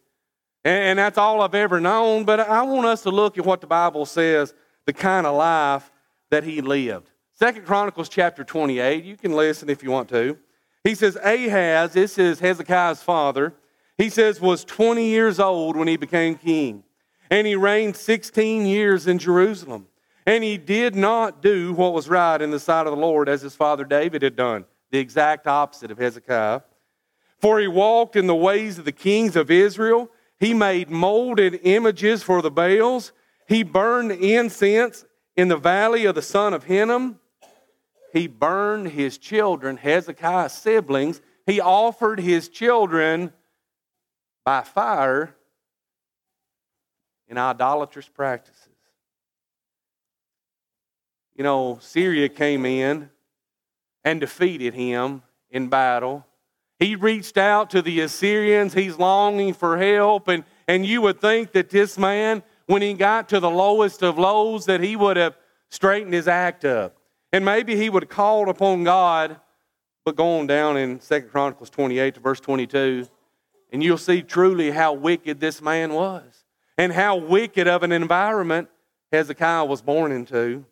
And, 0.64 0.84
and 0.84 1.00
that's 1.00 1.18
all 1.18 1.42
I've 1.42 1.56
ever 1.56 1.82
known. 1.82 2.24
But 2.24 2.40
I 2.40 2.62
want 2.62 2.86
us 2.86 3.02
to 3.02 3.10
look 3.10 3.38
at 3.38 3.46
what 3.46 3.60
the 3.60 3.68
Bible 3.68 4.06
says, 4.06 4.54
the 4.86 4.94
kind 4.94 5.28
of 5.28 5.36
life 5.36 5.92
that 6.32 6.46
he 6.46 6.62
lived. 6.62 7.12
Second 7.34 7.66
Chronicles 7.66 8.08
chapter 8.08 8.46
28, 8.46 9.04
you 9.04 9.18
can 9.18 9.34
listen 9.34 9.70
if 9.70 9.84
you 9.84 9.92
want 9.92 10.08
to. 10.08 10.38
He 10.86 10.96
says, 10.96 11.18
Ahaz, 11.18 11.92
this 11.92 12.18
is 12.18 12.40
Hezekiah's 12.40 13.04
father, 13.04 13.54
he 13.98 14.10
says, 14.10 14.40
was 14.40 14.64
20 14.64 15.06
years 15.06 15.38
old 15.38 15.76
when 15.76 15.90
he 15.90 15.98
became 15.98 16.36
king 16.36 16.86
and 17.30 17.48
he 17.48 17.56
reigned 17.56 17.96
16 17.96 18.66
years 18.66 19.08
in 19.08 19.20
Jerusalem. 19.20 19.88
And 20.26 20.44
he 20.44 20.58
did 20.58 20.94
not 20.96 21.42
do 21.42 21.74
what 21.74 21.94
was 21.94 22.10
right 22.10 22.42
in 22.42 22.52
the 22.52 22.60
sight 22.60 22.86
of 22.86 22.92
the 22.92 23.02
Lord 23.02 23.30
as 23.30 23.42
his 23.42 23.56
father 23.56 23.86
David 23.86 24.22
had 24.22 24.36
done, 24.36 24.66
the 24.92 25.00
exact 25.00 25.48
opposite 25.48 25.90
of 25.90 25.98
Hezekiah. 25.98 26.62
For 27.40 27.60
he 27.60 27.68
walked 27.68 28.16
in 28.16 28.28
the 28.28 28.36
ways 28.36 28.78
of 28.78 28.86
the 28.86 28.92
kings 28.92 29.36
of 29.38 29.50
Israel. 29.50 30.10
He 30.38 30.54
made 30.54 30.90
molded 30.90 31.62
images 31.64 32.24
for 32.24 32.42
the 32.42 32.52
Baals. 32.52 33.14
He 33.48 33.64
burned 33.64 34.12
incense 34.12 35.06
in 35.38 35.48
the 35.48 35.56
valley 35.56 36.04
of 36.06 36.16
the 36.16 36.22
son 36.22 36.54
of 36.54 36.66
Hinnom. 36.66 37.20
He 38.12 38.28
burned 38.28 38.90
his 38.90 39.18
children, 39.18 39.78
Hezekiah's 39.78 40.54
siblings. 40.54 41.22
He 41.46 41.62
offered 41.62 42.20
his 42.20 42.50
children 42.50 43.32
by 44.44 44.64
fire 44.64 45.37
in 47.28 47.38
idolatrous 47.38 48.08
practices. 48.08 48.70
You 51.36 51.44
know, 51.44 51.78
Syria 51.82 52.30
came 52.30 52.66
in 52.66 53.10
and 54.04 54.20
defeated 54.20 54.74
him 54.74 55.22
in 55.52 55.68
battle. 55.68 56.26
He 56.80 56.96
reached 56.96 57.38
out 57.38 57.70
to 57.72 57.82
the 57.82 58.02
Assyrians. 58.02 58.74
He's 58.74 58.98
longing 58.98 59.54
for 59.54 59.78
help. 59.78 60.28
And, 60.28 60.44
and 60.68 60.86
you 60.86 61.02
would 61.02 61.22
think 61.22 61.52
that 61.52 61.70
this 61.70 61.98
man, 61.98 62.42
when 62.66 62.82
he 62.82 62.94
got 62.94 63.30
to 63.30 63.40
the 63.40 63.50
lowest 63.50 64.04
of 64.04 64.18
lows, 64.18 64.66
that 64.66 64.82
he 64.82 64.96
would 64.96 65.18
have 65.18 65.38
straightened 65.70 66.14
his 66.14 66.28
act 66.28 66.66
up. 66.66 66.98
And 67.32 67.44
maybe 67.46 67.76
he 67.76 67.90
would 67.90 68.04
have 68.04 68.10
called 68.10 68.48
upon 68.48 68.84
God. 68.84 69.40
But 70.06 70.16
go 70.16 70.40
on 70.40 70.48
down 70.48 70.78
in 70.78 71.00
2 71.00 71.22
Chronicles 71.24 71.70
28 71.70 72.14
to 72.16 72.20
verse 72.22 72.40
22, 72.40 73.08
and 73.74 73.84
you'll 73.84 73.98
see 73.98 74.22
truly 74.22 74.72
how 74.72 74.94
wicked 74.94 75.42
this 75.42 75.62
man 75.62 75.94
was 75.94 76.46
and 76.78 76.94
how 76.94 77.16
wicked 77.16 77.68
of 77.68 77.84
an 77.84 77.92
environment 77.92 78.70
Hezekiah 79.12 79.66
was 79.66 79.82
born 79.82 80.12
into. 80.12 80.66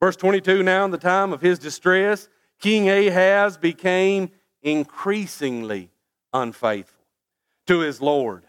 Verse 0.00 0.16
22 0.16 0.62
Now, 0.62 0.84
in 0.84 0.90
the 0.90 0.98
time 0.98 1.32
of 1.32 1.40
his 1.40 1.58
distress, 1.58 2.28
King 2.60 2.88
Ahaz 2.88 3.56
became 3.56 4.30
increasingly 4.62 5.90
unfaithful 6.32 7.04
to 7.66 7.80
his 7.80 8.00
Lord. 8.00 8.44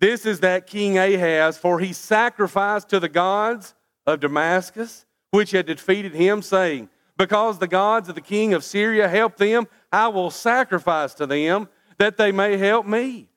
This 0.00 0.26
is 0.26 0.40
that 0.40 0.66
King 0.66 0.98
Ahaz, 0.98 1.56
for 1.56 1.78
he 1.78 1.92
sacrificed 1.92 2.88
to 2.90 3.00
the 3.00 3.08
gods 3.08 3.74
of 4.06 4.20
Damascus, 4.20 5.06
which 5.30 5.52
had 5.52 5.66
defeated 5.66 6.14
him, 6.14 6.42
saying, 6.42 6.88
Because 7.16 7.58
the 7.58 7.68
gods 7.68 8.08
of 8.08 8.14
the 8.14 8.20
king 8.20 8.54
of 8.54 8.64
Syria 8.64 9.08
helped 9.08 9.38
them, 9.38 9.66
I 9.90 10.08
will 10.08 10.30
sacrifice 10.30 11.14
to 11.14 11.26
them 11.26 11.68
that 11.98 12.16
they 12.16 12.32
may 12.32 12.56
help 12.56 12.86
me. 12.86 13.28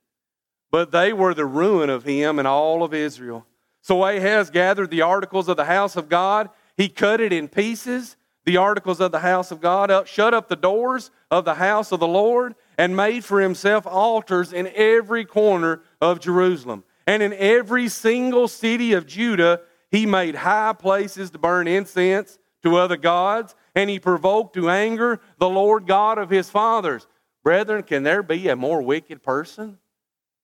But 0.71 0.91
they 0.91 1.13
were 1.13 1.33
the 1.33 1.45
ruin 1.45 1.89
of 1.89 2.03
him 2.03 2.39
and 2.39 2.47
all 2.47 2.83
of 2.83 2.93
Israel. 2.93 3.45
So 3.81 4.03
Ahaz 4.03 4.49
gathered 4.49 4.91
the 4.91 5.01
articles 5.01 5.47
of 5.47 5.57
the 5.57 5.65
house 5.65 5.95
of 5.95 6.09
God. 6.09 6.49
He 6.75 6.89
cut 6.89 7.21
it 7.21 7.31
in 7.31 7.47
pieces, 7.47 8.17
the 8.45 8.57
articles 8.57 8.99
of 8.99 9.11
the 9.11 9.19
house 9.19 9.51
of 9.51 9.61
God, 9.61 9.89
up, 9.89 10.07
shut 10.07 10.33
up 10.33 10.49
the 10.49 10.55
doors 10.55 11.09
of 11.31 11.45
the 11.45 11.55
house 11.55 11.91
of 11.91 11.99
the 11.99 12.07
Lord, 12.07 12.55
and 12.77 12.95
made 12.95 13.23
for 13.23 13.41
himself 13.41 13.87
altars 13.87 14.53
in 14.53 14.67
every 14.75 15.25
corner 15.25 15.81
of 16.01 16.19
Jerusalem. 16.19 16.83
And 17.05 17.23
in 17.23 17.33
every 17.33 17.87
single 17.87 18.47
city 18.47 18.93
of 18.93 19.07
Judah, 19.07 19.61
he 19.89 20.05
made 20.05 20.35
high 20.35 20.73
places 20.73 21.29
to 21.31 21.37
burn 21.37 21.67
incense 21.67 22.37
to 22.63 22.75
other 22.75 22.97
gods, 22.97 23.55
and 23.73 23.89
he 23.89 23.99
provoked 23.99 24.53
to 24.55 24.69
anger 24.69 25.21
the 25.37 25.49
Lord 25.49 25.87
God 25.87 26.17
of 26.17 26.29
his 26.29 26.49
fathers. 26.49 27.07
Brethren, 27.43 27.83
can 27.83 28.03
there 28.03 28.23
be 28.23 28.49
a 28.49 28.55
more 28.55 28.81
wicked 28.81 29.23
person? 29.23 29.77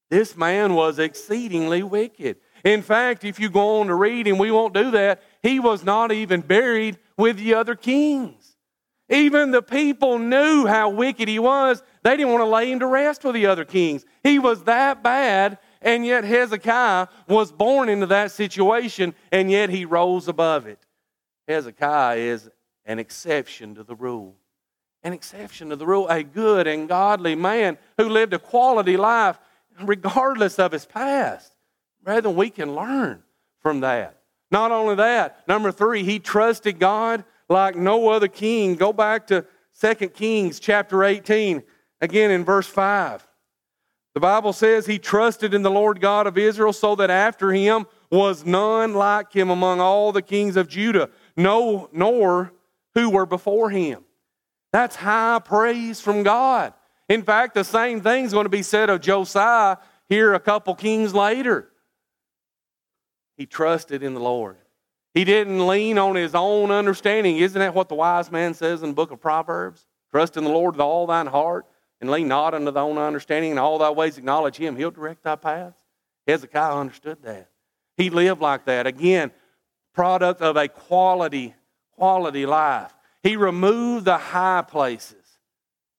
This 0.09 0.37
man 0.37 0.73
was 0.73 0.99
exceedingly 0.99 1.83
wicked. 1.83 2.37
In 2.63 2.81
fact, 2.81 3.23
if 3.23 3.39
you 3.39 3.49
go 3.49 3.79
on 3.79 3.87
to 3.87 3.95
read, 3.95 4.27
and 4.27 4.39
we 4.39 4.51
won't 4.51 4.73
do 4.73 4.91
that, 4.91 5.21
he 5.41 5.59
was 5.59 5.83
not 5.83 6.11
even 6.11 6.41
buried 6.41 6.97
with 7.17 7.37
the 7.37 7.55
other 7.55 7.75
kings. 7.75 8.55
Even 9.09 9.51
the 9.51 9.61
people 9.61 10.17
knew 10.17 10.65
how 10.65 10.89
wicked 10.89 11.27
he 11.27 11.39
was. 11.39 11.83
They 12.03 12.15
didn't 12.15 12.31
want 12.31 12.41
to 12.41 12.49
lay 12.49 12.71
him 12.71 12.79
to 12.79 12.87
rest 12.87 13.23
with 13.23 13.35
the 13.35 13.47
other 13.47 13.65
kings. 13.65 14.05
He 14.23 14.39
was 14.39 14.63
that 14.63 15.03
bad, 15.03 15.57
and 15.81 16.05
yet 16.05 16.23
Hezekiah 16.23 17.07
was 17.27 17.51
born 17.51 17.89
into 17.89 18.05
that 18.07 18.31
situation, 18.31 19.13
and 19.31 19.51
yet 19.51 19.69
he 19.69 19.85
rose 19.85 20.27
above 20.27 20.67
it. 20.67 20.79
Hezekiah 21.47 22.17
is 22.17 22.49
an 22.85 22.99
exception 22.99 23.75
to 23.75 23.83
the 23.83 23.95
rule. 23.95 24.35
An 25.03 25.11
exception 25.11 25.69
to 25.69 25.75
the 25.75 25.85
rule. 25.85 26.07
A 26.07 26.23
good 26.23 26.65
and 26.65 26.87
godly 26.87 27.35
man 27.35 27.77
who 27.97 28.07
lived 28.07 28.33
a 28.33 28.39
quality 28.39 28.95
life 28.95 29.37
regardless 29.81 30.59
of 30.59 30.71
his 30.71 30.85
past. 30.85 31.53
Rather, 32.03 32.29
we 32.29 32.49
can 32.49 32.75
learn 32.75 33.23
from 33.59 33.81
that. 33.81 34.19
Not 34.51 34.71
only 34.71 34.95
that, 34.95 35.47
number 35.47 35.71
three, 35.71 36.03
he 36.03 36.19
trusted 36.19 36.79
God 36.79 37.23
like 37.49 37.75
no 37.75 38.09
other 38.09 38.27
king. 38.27 38.75
Go 38.75 38.93
back 38.93 39.27
to 39.27 39.45
2 39.79 40.09
Kings 40.09 40.59
chapter 40.59 41.03
18, 41.03 41.63
again 42.01 42.31
in 42.31 42.43
verse 42.43 42.67
5. 42.67 43.27
The 44.13 44.19
Bible 44.19 44.53
says 44.53 44.85
he 44.85 44.99
trusted 44.99 45.53
in 45.53 45.63
the 45.63 45.71
Lord 45.71 45.99
God 45.99 46.27
of 46.27 46.37
Israel 46.37 46.73
so 46.73 46.95
that 46.95 47.09
after 47.09 47.51
him 47.51 47.87
was 48.11 48.45
none 48.45 48.93
like 48.93 49.33
him 49.33 49.49
among 49.49 49.79
all 49.79 50.11
the 50.11 50.21
kings 50.21 50.55
of 50.55 50.67
Judah, 50.67 51.09
no, 51.35 51.89
nor 51.91 52.53
who 52.93 53.09
were 53.09 53.25
before 53.25 53.71
him. 53.71 54.03
That's 54.71 54.95
high 54.95 55.39
praise 55.43 55.99
from 55.99 56.21
God. 56.21 56.73
In 57.09 57.23
fact, 57.23 57.53
the 57.53 57.63
same 57.63 58.01
thing's 58.01 58.33
going 58.33 58.45
to 58.45 58.49
be 58.49 58.63
said 58.63 58.89
of 58.89 59.01
Josiah 59.01 59.77
here 60.09 60.33
a 60.33 60.39
couple 60.39 60.75
kings 60.75 61.13
later. 61.13 61.69
He 63.37 63.45
trusted 63.45 64.03
in 64.03 64.13
the 64.13 64.19
Lord. 64.19 64.57
He 65.13 65.23
didn't 65.23 65.67
lean 65.67 65.97
on 65.97 66.15
his 66.15 66.33
own 66.33 66.71
understanding. 66.71 67.37
Isn't 67.37 67.59
that 67.59 67.75
what 67.75 67.89
the 67.89 67.95
wise 67.95 68.31
man 68.31 68.53
says 68.53 68.81
in 68.81 68.89
the 68.89 68.95
book 68.95 69.11
of 69.11 69.21
Proverbs? 69.21 69.85
Trust 70.11 70.37
in 70.37 70.43
the 70.43 70.49
Lord 70.49 70.75
with 70.75 70.81
all 70.81 71.05
thine 71.07 71.27
heart 71.27 71.65
and 72.01 72.09
lean 72.09 72.27
not 72.27 72.53
unto 72.53 72.71
thy 72.71 72.81
own 72.81 72.97
understanding. 72.97 73.51
In 73.51 73.57
all 73.57 73.77
thy 73.77 73.89
ways 73.89 74.17
acknowledge 74.17 74.55
him. 74.55 74.75
He'll 74.75 74.91
direct 74.91 75.23
thy 75.23 75.35
paths. 75.35 75.77
Hezekiah 76.27 76.75
understood 76.75 77.21
that. 77.23 77.49
He 77.97 78.09
lived 78.09 78.41
like 78.41 78.65
that. 78.65 78.87
Again, 78.87 79.31
product 79.93 80.41
of 80.41 80.57
a 80.57 80.67
quality, 80.67 81.53
quality 81.95 82.45
life. 82.45 82.93
He 83.21 83.35
removed 83.35 84.05
the 84.05 84.17
high 84.17 84.63
places. 84.67 85.22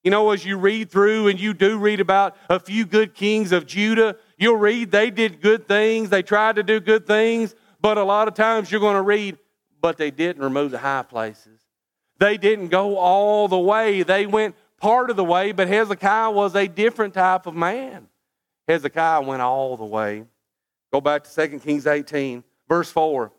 You 0.04 0.11
know, 0.11 0.30
as 0.30 0.44
you 0.44 0.58
read 0.58 0.90
through 0.90 1.28
and 1.28 1.40
you 1.40 1.54
do 1.54 1.78
read 1.78 1.99
about 1.99 2.37
a 2.49 2.61
few 2.61 2.84
good 2.84 3.14
kings 3.14 3.52
of 3.52 3.66
Judah, 3.66 4.16
You'll 4.37 4.56
read 4.56 4.90
they 4.90 5.11
did 5.11 5.40
good 5.40 5.68
things, 5.68 6.11
they 6.11 6.23
tried 6.23 6.56
to 6.56 6.62
do 6.62 6.80
good 6.80 7.06
things, 7.06 7.54
but 7.80 7.99
a 7.99 8.04
lot 8.04 8.28
of 8.28 8.34
times 8.34 8.70
you're 8.70 8.80
going 8.80 8.96
to 8.96 9.02
read, 9.02 9.38
but 9.80 9.96
they 9.96 10.11
didn't 10.11 10.42
remove 10.42 10.70
the 10.70 10.78
high 10.78 11.02
places. 11.02 11.61
They 12.18 12.37
didn't 12.37 12.68
go 12.68 12.96
all 12.96 13.49
the 13.49 13.58
way. 13.58 14.02
They 14.02 14.26
went 14.26 14.54
part 14.78 15.11
of 15.11 15.16
the 15.16 15.25
way, 15.25 15.52
but 15.52 15.68
Hezekiah 15.68 16.30
was 16.30 16.54
a 16.54 16.66
different 16.66 17.14
type 17.14 17.46
of 17.46 17.54
man. 17.54 18.08
Hezekiah 18.66 19.23
went 19.23 19.42
all 19.42 19.76
the 19.76 19.84
way. 19.84 20.25
Go 20.92 21.00
back 21.00 21.25
to 21.25 21.49
2 21.49 21.61
Kings 21.61 21.87
18, 21.87 22.44
verse 22.68 22.90
4. 22.90 23.32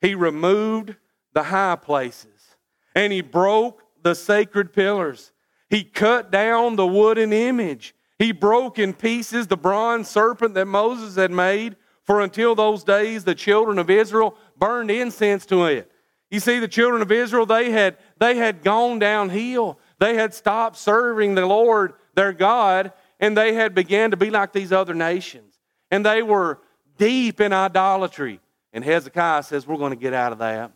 He 0.00 0.14
removed 0.14 0.96
the 1.32 1.42
high 1.42 1.76
places 1.76 2.56
and 2.94 3.12
he 3.12 3.20
broke 3.20 3.82
the 4.02 4.14
sacred 4.14 4.72
pillars. 4.72 5.32
He 5.70 5.84
cut 5.84 6.30
down 6.30 6.76
the 6.76 6.86
wooden 6.86 7.32
image 7.32 7.94
he 8.20 8.32
broke 8.32 8.78
in 8.78 8.92
pieces 8.92 9.46
the 9.46 9.56
bronze 9.56 10.06
serpent 10.06 10.52
that 10.52 10.66
Moses 10.66 11.16
had 11.16 11.30
made, 11.30 11.76
for 12.04 12.20
until 12.20 12.54
those 12.54 12.84
days 12.84 13.24
the 13.24 13.34
children 13.34 13.78
of 13.78 13.88
Israel 13.88 14.36
burned 14.58 14.90
incense 14.90 15.46
to 15.46 15.64
it. 15.64 15.90
You 16.30 16.38
see, 16.38 16.58
the 16.58 16.68
children 16.68 17.00
of 17.00 17.10
Israel, 17.10 17.46
they 17.46 17.70
had, 17.70 17.96
they 18.18 18.36
had 18.36 18.62
gone 18.62 18.98
downhill. 18.98 19.78
They 19.98 20.16
had 20.16 20.34
stopped 20.34 20.76
serving 20.76 21.34
the 21.34 21.46
Lord, 21.46 21.94
their 22.14 22.34
God, 22.34 22.92
and 23.20 23.34
they 23.34 23.54
had 23.54 23.74
began 23.74 24.10
to 24.10 24.18
be 24.18 24.28
like 24.28 24.52
these 24.52 24.70
other 24.70 24.92
nations. 24.92 25.58
And 25.90 26.04
they 26.04 26.22
were 26.22 26.58
deep 26.98 27.40
in 27.40 27.54
idolatry. 27.54 28.40
And 28.74 28.84
Hezekiah 28.84 29.44
says, 29.44 29.66
We're 29.66 29.78
going 29.78 29.92
to 29.92 29.96
get 29.96 30.12
out 30.12 30.32
of 30.32 30.40
that. 30.40 30.72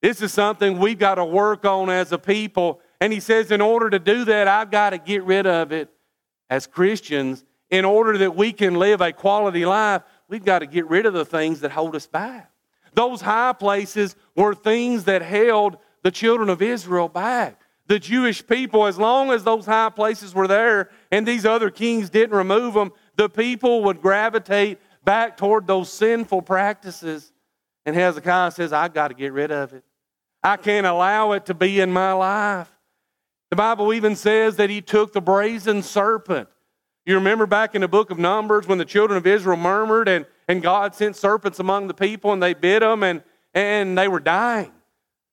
This 0.00 0.22
is 0.22 0.32
something 0.32 0.78
we've 0.78 0.96
got 0.96 1.16
to 1.16 1.24
work 1.24 1.64
on 1.64 1.90
as 1.90 2.12
a 2.12 2.18
people. 2.18 2.80
And 3.00 3.12
he 3.12 3.20
says, 3.20 3.50
In 3.50 3.60
order 3.60 3.90
to 3.90 3.98
do 3.98 4.24
that, 4.24 4.48
I've 4.48 4.70
got 4.70 4.90
to 4.90 4.98
get 4.98 5.22
rid 5.24 5.46
of 5.46 5.72
it 5.72 5.90
as 6.50 6.66
Christians, 6.66 7.44
in 7.70 7.84
order 7.84 8.18
that 8.18 8.34
we 8.34 8.52
can 8.52 8.74
live 8.74 9.00
a 9.00 9.12
quality 9.12 9.66
life, 9.66 10.02
we've 10.28 10.44
got 10.44 10.60
to 10.60 10.66
get 10.66 10.88
rid 10.88 11.06
of 11.06 11.12
the 11.12 11.24
things 11.24 11.60
that 11.60 11.70
hold 11.70 11.94
us 11.94 12.06
back. 12.06 12.50
Those 12.94 13.20
high 13.20 13.52
places 13.52 14.16
were 14.34 14.54
things 14.54 15.04
that 15.04 15.22
held 15.22 15.76
the 16.02 16.10
children 16.10 16.48
of 16.48 16.62
Israel 16.62 17.08
back. 17.08 17.60
The 17.86 17.98
Jewish 17.98 18.46
people, 18.46 18.86
as 18.86 18.98
long 18.98 19.30
as 19.30 19.44
those 19.44 19.66
high 19.66 19.90
places 19.90 20.34
were 20.34 20.46
there 20.46 20.90
and 21.10 21.26
these 21.26 21.46
other 21.46 21.70
kings 21.70 22.10
didn't 22.10 22.36
remove 22.36 22.74
them, 22.74 22.92
the 23.16 23.28
people 23.28 23.84
would 23.84 24.02
gravitate 24.02 24.78
back 25.04 25.36
toward 25.36 25.66
those 25.66 25.90
sinful 25.90 26.42
practices. 26.42 27.32
And 27.86 27.96
Hezekiah 27.96 28.50
says, 28.50 28.72
I've 28.72 28.92
got 28.92 29.08
to 29.08 29.14
get 29.14 29.32
rid 29.32 29.50
of 29.50 29.72
it. 29.72 29.84
I 30.42 30.56
can't 30.56 30.86
allow 30.86 31.32
it 31.32 31.46
to 31.46 31.54
be 31.54 31.80
in 31.80 31.90
my 31.90 32.12
life. 32.12 32.70
The 33.50 33.56
Bible 33.56 33.92
even 33.94 34.14
says 34.14 34.56
that 34.56 34.70
he 34.70 34.80
took 34.80 35.12
the 35.12 35.20
brazen 35.20 35.82
serpent. 35.82 36.48
You 37.06 37.14
remember 37.14 37.46
back 37.46 37.74
in 37.74 37.80
the 37.80 37.88
book 37.88 38.10
of 38.10 38.18
Numbers 38.18 38.66
when 38.66 38.78
the 38.78 38.84
children 38.84 39.16
of 39.16 39.26
Israel 39.26 39.56
murmured 39.56 40.08
and, 40.08 40.26
and 40.46 40.62
God 40.62 40.94
sent 40.94 41.16
serpents 41.16 41.58
among 41.58 41.88
the 41.88 41.94
people 41.94 42.32
and 42.32 42.42
they 42.42 42.52
bit 42.52 42.80
them 42.80 43.02
and, 43.02 43.22
and 43.54 43.96
they 43.96 44.08
were 44.08 44.20
dying. 44.20 44.72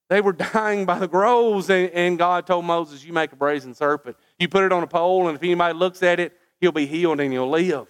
They 0.09 0.21
were 0.21 0.33
dying 0.53 0.85
by 0.85 0.99
the 0.99 1.07
groves, 1.07 1.69
and, 1.69 1.89
and 1.91 2.17
God 2.17 2.45
told 2.45 2.65
Moses, 2.65 3.03
You 3.03 3.11
make 3.11 3.31
a 3.31 3.35
brazen 3.35 3.73
serpent. 3.73 4.15
You 4.39 4.47
put 4.47 4.63
it 4.63 4.71
on 4.71 4.83
a 4.83 4.87
pole, 4.87 5.27
and 5.27 5.35
if 5.35 5.43
anybody 5.43 5.73
looks 5.73 6.03
at 6.03 6.19
it, 6.19 6.33
he'll 6.61 6.71
be 6.71 6.85
healed 6.85 7.19
and 7.19 7.33
he'll 7.33 7.49
live. 7.49 7.87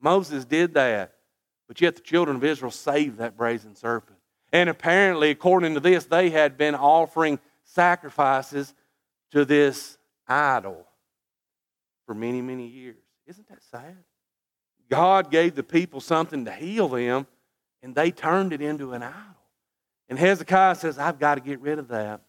Moses 0.00 0.44
did 0.44 0.74
that. 0.74 1.14
But 1.66 1.80
yet 1.80 1.96
the 1.96 2.02
children 2.02 2.36
of 2.36 2.44
Israel 2.44 2.70
saved 2.70 3.18
that 3.18 3.36
brazen 3.36 3.76
serpent. 3.76 4.18
And 4.52 4.70
apparently, 4.70 5.30
according 5.30 5.74
to 5.74 5.80
this, 5.80 6.06
they 6.06 6.30
had 6.30 6.56
been 6.56 6.74
offering 6.74 7.38
sacrifices 7.64 8.72
to 9.32 9.44
this 9.44 9.98
idol 10.26 10.86
for 12.06 12.14
many, 12.14 12.40
many 12.40 12.66
years. 12.66 12.96
Isn't 13.26 13.48
that 13.48 13.62
sad? 13.70 13.96
God 14.90 15.30
gave 15.30 15.54
the 15.54 15.62
people 15.62 16.00
something 16.00 16.46
to 16.46 16.52
heal 16.52 16.88
them, 16.88 17.26
and 17.82 17.94
they 17.94 18.10
turned 18.10 18.52
it 18.52 18.62
into 18.62 18.92
an 18.92 19.02
idol. 19.02 19.14
And 20.08 20.18
Hezekiah 20.18 20.76
says, 20.76 20.98
I've 20.98 21.18
got 21.18 21.34
to 21.34 21.40
get 21.40 21.60
rid 21.60 21.78
of 21.78 21.88
that. 21.88 22.22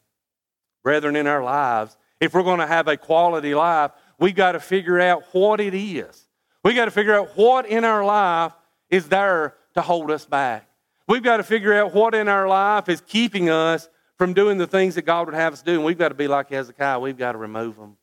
Brethren, 0.83 1.15
in 1.15 1.27
our 1.27 1.43
lives, 1.43 1.95
if 2.19 2.33
we're 2.33 2.43
going 2.43 2.59
to 2.59 2.67
have 2.67 2.87
a 2.87 2.97
quality 2.97 3.55
life, 3.55 3.91
we've 4.19 4.35
got 4.35 4.53
to 4.53 4.59
figure 4.59 4.99
out 4.99 5.23
what 5.31 5.61
it 5.61 5.73
is. 5.73 6.27
We've 6.63 6.75
got 6.75 6.85
to 6.85 6.91
figure 6.91 7.15
out 7.15 7.37
what 7.37 7.65
in 7.65 7.85
our 7.85 8.03
life 8.03 8.51
is 8.89 9.07
there 9.07 9.55
to 9.75 9.81
hold 9.81 10.11
us 10.11 10.25
back. 10.25 10.67
We've 11.07 11.23
got 11.23 11.37
to 11.37 11.43
figure 11.43 11.73
out 11.73 11.93
what 11.93 12.13
in 12.13 12.27
our 12.27 12.47
life 12.47 12.89
is 12.89 13.01
keeping 13.01 13.49
us 13.49 13.87
from 14.19 14.33
doing 14.33 14.57
the 14.57 14.67
things 14.67 14.95
that 14.95 15.03
God 15.03 15.25
would 15.25 15.33
have 15.33 15.53
us 15.53 15.63
do. 15.63 15.73
And 15.73 15.83
we've 15.83 15.97
got 15.97 16.09
to 16.09 16.15
be 16.15 16.27
like 16.27 16.49
Hezekiah, 16.49 16.99
we've 16.99 17.17
got 17.17 17.31
to 17.31 17.37
remove 17.39 17.77
them. 17.77 17.97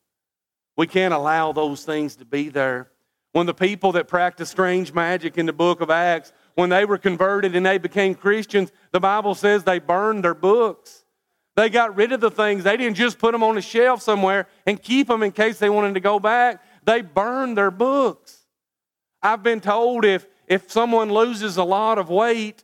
We 0.75 0.87
can't 0.87 1.13
allow 1.13 1.53
those 1.53 1.85
things 1.85 2.17
to 2.17 2.25
be 2.25 2.49
there. 2.49 2.89
When 3.31 3.45
the 3.45 3.53
people 3.53 3.91
that 3.93 4.07
practiced 4.07 4.51
strange 4.51 4.93
magic 4.93 5.37
in 5.37 5.45
the 5.45 5.53
book 5.53 5.79
of 5.79 5.91
Acts, 5.91 6.33
when 6.55 6.69
they 6.69 6.85
were 6.85 6.97
converted 6.97 7.55
and 7.55 7.65
they 7.65 7.77
became 7.77 8.15
Christians, 8.15 8.71
the 8.91 8.99
Bible 8.99 9.35
says 9.35 9.63
they 9.63 9.79
burned 9.79 10.23
their 10.23 10.33
books. 10.33 11.05
They 11.55 11.69
got 11.69 11.95
rid 11.95 12.11
of 12.11 12.19
the 12.19 12.31
things. 12.31 12.63
They 12.63 12.77
didn't 12.77 12.97
just 12.97 13.19
put 13.19 13.31
them 13.31 13.43
on 13.43 13.57
a 13.57 13.61
shelf 13.61 14.01
somewhere 14.01 14.47
and 14.65 14.81
keep 14.81 15.07
them 15.07 15.23
in 15.23 15.31
case 15.31 15.59
they 15.59 15.69
wanted 15.69 15.93
to 15.95 15.99
go 15.99 16.19
back. 16.19 16.63
They 16.83 17.01
burned 17.01 17.57
their 17.57 17.71
books. 17.71 18.45
I've 19.21 19.43
been 19.43 19.61
told 19.61 20.05
if, 20.05 20.27
if 20.47 20.71
someone 20.71 21.11
loses 21.11 21.57
a 21.57 21.63
lot 21.63 21.97
of 21.97 22.09
weight, 22.09 22.63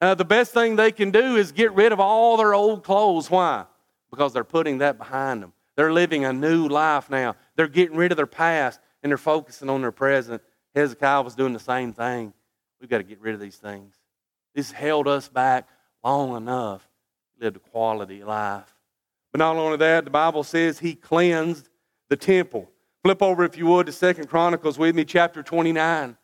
uh, 0.00 0.14
the 0.14 0.24
best 0.24 0.52
thing 0.52 0.76
they 0.76 0.92
can 0.92 1.10
do 1.10 1.36
is 1.36 1.52
get 1.52 1.72
rid 1.72 1.92
of 1.92 2.00
all 2.00 2.36
their 2.36 2.54
old 2.54 2.84
clothes. 2.84 3.30
Why? 3.30 3.66
because 4.14 4.32
they're 4.32 4.44
putting 4.44 4.78
that 4.78 4.96
behind 4.96 5.42
them. 5.42 5.52
They're 5.76 5.92
living 5.92 6.24
a 6.24 6.32
new 6.32 6.68
life 6.68 7.10
now. 7.10 7.34
They're 7.56 7.68
getting 7.68 7.96
rid 7.96 8.12
of 8.12 8.16
their 8.16 8.26
past 8.26 8.78
and 9.02 9.10
they're 9.10 9.18
focusing 9.18 9.68
on 9.68 9.80
their 9.80 9.92
present. 9.92 10.40
Hezekiah 10.74 11.22
was 11.22 11.34
doing 11.34 11.52
the 11.52 11.58
same 11.58 11.92
thing. 11.92 12.32
We've 12.80 12.88
got 12.88 12.98
to 12.98 13.04
get 13.04 13.20
rid 13.20 13.34
of 13.34 13.40
these 13.40 13.56
things. 13.56 13.94
This 14.54 14.70
held 14.70 15.08
us 15.08 15.28
back 15.28 15.68
long 16.04 16.36
enough. 16.36 16.88
Lived 17.40 17.56
a 17.56 17.60
quality 17.60 18.22
life. 18.22 18.72
But 19.32 19.40
not 19.40 19.56
only 19.56 19.78
that, 19.78 20.04
the 20.04 20.10
Bible 20.10 20.44
says 20.44 20.78
he 20.78 20.94
cleansed 20.94 21.68
the 22.08 22.16
temple. 22.16 22.70
Flip 23.02 23.20
over, 23.20 23.44
if 23.44 23.58
you 23.58 23.66
would, 23.66 23.86
to 23.86 23.92
Second 23.92 24.28
Chronicles 24.28 24.78
with 24.78 24.94
me, 24.94 25.04
chapter 25.04 25.42
29. 25.42 26.16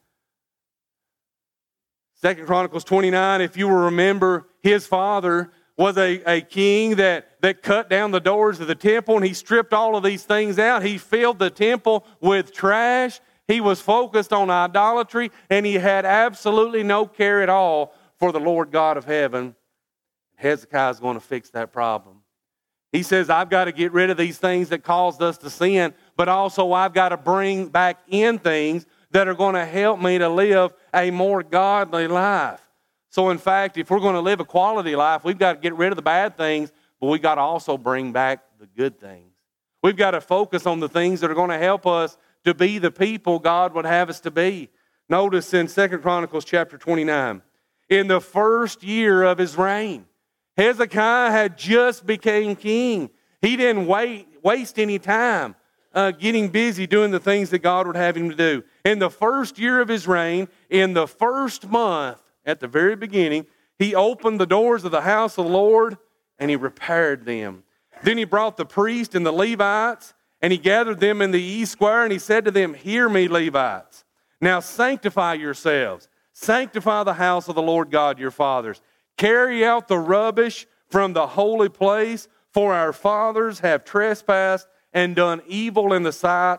Second 2.21 2.45
Chronicles 2.45 2.85
29, 2.85 3.41
if 3.41 3.57
you 3.57 3.67
will 3.67 3.85
remember, 3.85 4.47
his 4.63 4.87
father 4.87 5.51
was 5.79 5.97
a, 5.97 6.21
a 6.27 6.43
king 6.43 6.97
that, 6.97 7.41
that 7.41 7.63
cut 7.63 7.89
down 7.89 8.11
the 8.11 8.21
doors 8.21 8.61
of 8.61 8.67
the 8.67 8.75
temple 8.75 9.17
and 9.17 9.25
he 9.25 9.33
stripped 9.33 9.73
all 9.73 9.97
of 9.97 10.03
these 10.03 10.25
things 10.25 10.59
out. 10.59 10.83
He 10.83 10.99
filled 10.99 11.39
the 11.39 11.49
temple 11.49 12.05
with 12.21 12.53
trash. 12.53 13.21
He 13.49 13.63
was 13.63 13.81
focused 13.81 14.35
on 14.35 14.51
idolatry 14.51 15.31
and 15.49 15.65
he 15.65 15.75
had 15.75 16.05
absolutely 16.05 16.83
no 16.83 17.07
care 17.07 17.43
at 17.43 17.49
all 17.49 17.95
for 18.19 18.33
the 18.33 18.41
Lord 18.41 18.71
God 18.71 18.99
of 18.99 19.07
heaven. 19.07 19.57
Hezekiah 20.37 20.91
is 20.91 21.01
going 21.01 21.15
to 21.15 21.21
fix 21.21 21.49
that 21.51 21.73
problem. 21.73 22.19
He 22.93 23.03
says, 23.03 23.31
I've 23.31 23.49
got 23.49 23.65
to 23.65 23.73
get 23.73 23.93
rid 23.93 24.11
of 24.11 24.19
these 24.19 24.37
things 24.37 24.69
that 24.69 24.83
caused 24.83 25.23
us 25.23 25.39
to 25.39 25.49
sin, 25.49 25.95
but 26.17 26.29
also 26.29 26.73
I've 26.73 26.93
got 26.93 27.11
to 27.11 27.17
bring 27.17 27.69
back 27.69 28.01
in 28.09 28.39
things 28.39 28.85
that 29.11 29.29
are 29.29 29.35
going 29.35 29.55
to 29.55 29.65
help 29.65 30.01
me 30.01 30.19
to 30.19 30.29
live 30.29 30.73
a 30.95 31.11
more 31.11 31.43
godly 31.43 32.07
life. 32.07 32.61
So, 33.09 33.31
in 33.31 33.39
fact, 33.39 33.77
if 33.77 33.91
we're 33.91 34.01
going 34.01 34.15
to 34.15 34.21
live 34.21 34.41
a 34.41 34.45
quality 34.45 34.95
life, 34.95 35.25
we've 35.25 35.39
got 35.39 35.55
to 35.55 35.59
get 35.61 35.75
rid 35.75 35.91
of 35.91 35.97
the 35.97 36.03
bad 36.03 36.37
things, 36.37 36.73
but 37.01 37.09
we've 37.09 37.23
got 37.23 37.35
to 37.35 37.41
also 37.41 37.77
bring 37.77 38.13
back 38.13 38.45
the 38.61 38.67
good 38.67 39.01
things. 39.01 39.33
We've 39.83 39.97
got 39.97 40.13
to 40.13 40.21
focus 40.21 40.67
on 40.67 40.79
the 40.79 40.89
things 40.89 41.21
that 41.21 41.31
are 41.31 41.35
going 41.35 41.51
to 41.51 41.59
help 41.59 41.87
us 41.87 42.17
to 42.45 42.55
be 42.55 42.79
the 42.79 42.91
people 42.91 43.39
God 43.39 43.75
would 43.75 43.85
have 43.85 44.11
us 44.11 44.21
to 44.21 44.31
be. 44.31 44.69
Notice 45.09 45.53
in 45.55 45.67
Second 45.67 46.03
Chronicles 46.03 46.45
chapter 46.45 46.79
29, 46.79 47.43
in 47.89 48.07
the 48.07 48.21
first 48.21 48.85
year 48.85 49.25
of 49.25 49.39
his 49.39 49.59
reign, 49.59 50.07
Hezekiah 50.57 51.33
had 51.33 51.59
just 51.59 52.07
became 52.07 52.55
king. 52.55 53.11
He 53.41 53.57
didn't 53.57 53.87
wait, 53.87 54.29
waste 54.43 54.79
any 54.79 54.99
time 54.99 55.57
uh, 55.93 56.13
getting 56.13 56.49
busy 56.49 56.87
doing 56.87 57.11
the 57.11 57.21
things 57.21 57.51
that 57.51 57.61
God 57.61 57.87
would 57.87 57.97
have 57.97 58.17
him 58.17 58.31
to 58.31 58.37
do. 58.37 58.63
In 58.85 58.99
the 58.99 59.11
first 59.11 59.59
year 59.59 59.81
of 59.81 59.89
his 59.89 60.07
reign, 60.07 60.49
in 60.69 60.95
the 60.95 61.07
first 61.07 61.69
month, 61.69 62.21
at 62.45 62.61
the 62.61 62.69
very 62.69 62.97
beginning, 62.97 63.47
he 63.79 63.95
opened 63.95 64.41
the 64.41 64.47
doors 64.47 64.85
of 64.85 64.91
the 64.91 65.03
house 65.03 65.39
of 65.39 65.47
the 65.47 65.51
Lord 65.51 65.99
and 66.39 66.51
he 66.51 66.57
repaired 66.57 67.25
them. 67.25 67.65
Then 68.03 68.17
he 68.19 68.25
brought 68.25 68.57
the 68.57 68.65
priest 68.65 69.15
and 69.15 69.25
the 69.25 69.33
Levites 69.33 70.15
and 70.41 70.53
he 70.53 70.59
gathered 70.59 71.01
them 71.01 71.21
in 71.21 71.31
the 71.31 71.43
east 71.43 71.73
square 71.73 72.03
and 72.03 72.13
he 72.13 72.19
said 72.19 72.45
to 72.47 72.51
them, 72.51 72.75
Hear 72.75 73.09
me, 73.09 73.29
Levites. 73.29 74.05
Now 74.41 74.61
sanctify 74.61 75.35
yourselves, 75.35 76.09
sanctify 76.33 77.05
the 77.05 77.15
house 77.15 77.49
of 77.49 77.55
the 77.55 77.63
Lord 77.63 77.91
God 77.91 78.19
your 78.19 78.31
fathers. 78.31 78.81
Carry 79.19 79.65
out 79.65 79.87
the 79.87 79.99
rubbish 79.99 80.67
from 80.89 81.13
the 81.13 81.27
holy 81.27 81.69
place, 81.69 82.27
for 82.53 82.75
our 82.75 82.93
fathers 82.93 83.61
have 83.61 83.85
trespassed 83.85 84.67
and 84.93 85.15
done 85.15 85.43
evil 85.47 85.93
in 85.93 86.03
the 86.03 86.13
sight 86.13 86.59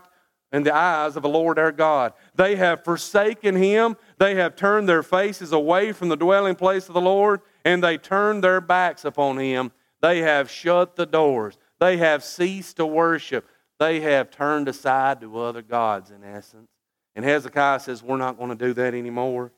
in 0.52 0.62
the 0.62 0.74
eyes 0.74 1.16
of 1.16 1.22
the 1.22 1.28
Lord 1.28 1.58
our 1.58 1.72
God. 1.72 2.12
They 2.34 2.56
have 2.56 2.84
forsaken 2.84 3.56
him. 3.56 3.96
They 4.18 4.34
have 4.34 4.54
turned 4.54 4.88
their 4.88 5.02
faces 5.02 5.52
away 5.52 5.92
from 5.92 6.08
the 6.08 6.16
dwelling 6.16 6.54
place 6.54 6.88
of 6.88 6.94
the 6.94 7.00
Lord, 7.00 7.40
and 7.64 7.82
they 7.82 7.96
turned 7.98 8.44
their 8.44 8.60
backs 8.60 9.04
upon 9.04 9.38
him. 9.38 9.72
They 10.00 10.20
have 10.20 10.50
shut 10.50 10.96
the 10.96 11.06
doors. 11.06 11.56
They 11.80 11.96
have 11.96 12.22
ceased 12.22 12.76
to 12.76 12.86
worship. 12.86 13.48
They 13.78 14.00
have 14.00 14.30
turned 14.30 14.68
aside 14.68 15.20
to 15.22 15.38
other 15.38 15.62
gods, 15.62 16.10
in 16.10 16.22
essence. 16.22 16.68
And 17.16 17.24
Hezekiah 17.24 17.80
says, 17.80 18.02
We're 18.02 18.16
not 18.16 18.36
going 18.38 18.50
to 18.50 18.66
do 18.66 18.74
that 18.74 18.94
anymore. 18.94 19.52